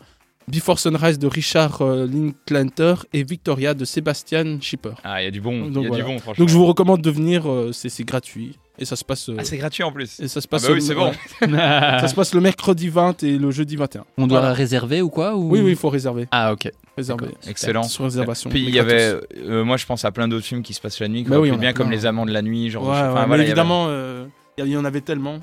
[0.48, 4.90] Before Sunrise de Richard Linklater et Victoria de Sébastien Schipper.
[5.02, 6.04] Ah, il y a du bon, il Donc y a voilà.
[6.04, 6.42] du bon, franchement.
[6.44, 9.28] Donc je vous recommande de venir, c'est gratuit et ça se passe.
[9.28, 10.20] euh, Ah, c'est gratuit en plus.
[10.20, 10.62] et ça se Ah passe.
[10.66, 11.12] bah oui, c'est bon.
[11.40, 14.04] Ça se passe le mercredi 20 et le jeudi 21.
[14.18, 14.54] On doit Voilà.
[14.54, 15.50] réserver ou quoi ou...
[15.50, 16.26] Oui, oui, il faut réserver.
[16.30, 16.70] Ah, ok.
[16.96, 17.28] réserver.
[17.46, 17.82] Excellent.
[17.84, 18.50] Sur réservation.
[18.50, 21.00] Puis il y avait, euh, moi je pense à plein d'autres films qui se passent
[21.00, 21.96] la nuit, Bah oui, on bien comme plein.
[21.96, 22.84] Les Amants de la nuit, genre.
[22.84, 24.26] Ouais, de- ouais, enfin, mais voilà, il y avait- évidemment, euh,
[24.58, 25.40] il y en avait tellement.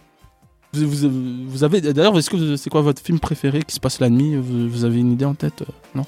[0.74, 3.80] Vous, vous- vous avez d'ailleurs, est-ce que vous- c'est quoi votre film préféré qui se
[3.80, 4.36] passe la nuit?
[4.36, 6.06] Vous, vous avez une idée en tête euh, Non?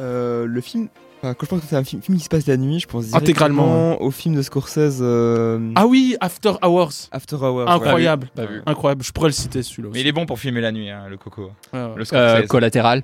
[0.00, 0.88] Euh, le film.
[1.22, 2.86] Enfin, quand je pense que c'est un film, film qui se passe la nuit, je
[2.86, 6.92] pense Intégralement, au film de Scorsese euh, Ah oui, After Hours.
[7.10, 7.56] After Hours.
[7.56, 7.64] ouais.
[7.68, 8.62] Incroyable, Pas vu.
[8.66, 9.02] incroyable.
[9.04, 9.88] Je pourrais le citer celui-là.
[9.92, 11.50] Mais il est bon pour filmer la nuit, hein, le Coco.
[11.72, 11.88] Ouais, ouais.
[11.96, 12.46] Le Euh, Scorsese.
[12.48, 13.02] collatéral.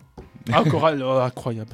[0.52, 1.70] Ah, Coral, oh, incroyable.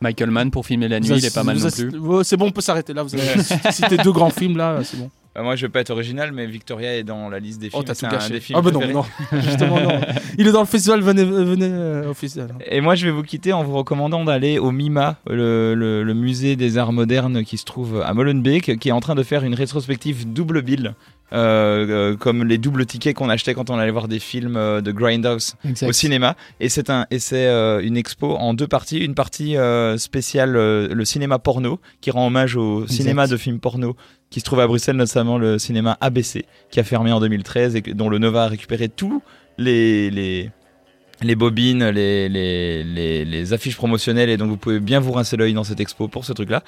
[0.00, 1.98] Michael Mann pour filmer la nuit, Vous il est pas mal non plus.
[1.98, 3.02] Ouais, c'est bon, on peut s'arrêter là.
[3.02, 5.10] Vous avez cité deux grands films là, c'est bon.
[5.36, 7.82] Euh, moi je vais pas être original, mais Victoria est dans la liste des films.
[7.82, 8.32] Oh, t'as tout un gâché.
[8.32, 9.04] des films Ah bah non, non,
[9.40, 10.00] justement non.
[10.38, 12.54] Il est dans le festival, venez, venez euh, au festival.
[12.66, 16.14] Et moi, je vais vous quitter en vous recommandant d'aller au MIMA, le, le- le
[16.14, 19.44] musée des arts modernes qui se trouve à Molenbeek, qui est en train de faire
[19.44, 20.94] une rétrospective double bill,
[21.32, 24.80] euh, euh, comme les doubles tickets qu'on achetait quand on allait voir des films euh,
[24.80, 26.36] de Grindhouse au cinéma.
[26.60, 28.98] Et c'est un, et c'est euh, une expo en deux parties.
[28.98, 29.56] Une partie
[29.96, 33.96] spéciale, le cinéma porno, qui rend hommage au cinéma de films porno
[34.30, 37.80] qui se trouve à Bruxelles, notamment le cinéma ABC, qui a fermé en 2013 et
[37.80, 39.22] dont le Nova a récupéré tous
[39.56, 40.50] les, les,
[41.22, 45.52] les bobines, les, les, les, affiches promotionnelles, et donc vous pouvez bien vous rincer l'œil
[45.52, 46.62] dans cette expo pour ce truc-là.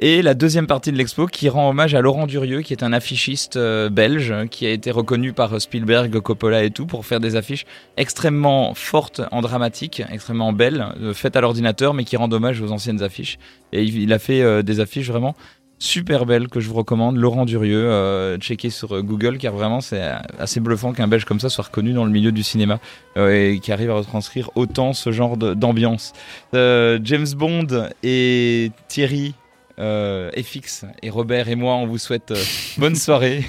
[0.00, 2.92] Et la deuxième partie de l'expo qui rend hommage à Laurent Durieux, qui est un
[2.92, 7.36] affichiste euh, belge, qui a été reconnu par Spielberg, Coppola et tout, pour faire des
[7.36, 7.64] affiches
[7.96, 12.72] extrêmement fortes en dramatique, extrêmement belles, euh, faites à l'ordinateur, mais qui rendent hommage aux
[12.72, 13.38] anciennes affiches.
[13.72, 15.34] Et il, il a fait euh, des affiches vraiment
[15.78, 19.80] super belle que je vous recommande, Laurent Durieux, euh, checker sur euh, Google car vraiment
[19.80, 22.78] c'est euh, assez bluffant qu'un Belge comme ça soit reconnu dans le milieu du cinéma
[23.16, 26.12] euh, et qui arrive à retranscrire autant ce genre d'ambiance.
[26.54, 29.34] Euh, James Bond et Thierry,
[29.78, 32.32] euh, FX et Robert et moi on vous souhaite
[32.78, 33.44] bonne soirée.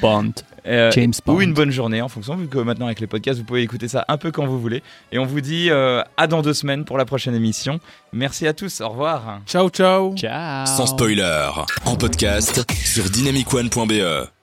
[0.00, 0.32] Bond.
[0.66, 1.34] Euh, James Bond.
[1.34, 3.88] ou une bonne journée en fonction, vu que maintenant avec les podcasts, vous pouvez écouter
[3.88, 4.82] ça un peu quand vous voulez.
[5.10, 7.80] Et on vous dit euh, à dans deux semaines pour la prochaine émission.
[8.12, 9.40] Merci à tous, au revoir.
[9.46, 10.14] Ciao, ciao.
[10.16, 10.66] Ciao.
[10.66, 11.48] Sans spoiler,
[11.84, 14.41] en podcast sur dynamicone.be.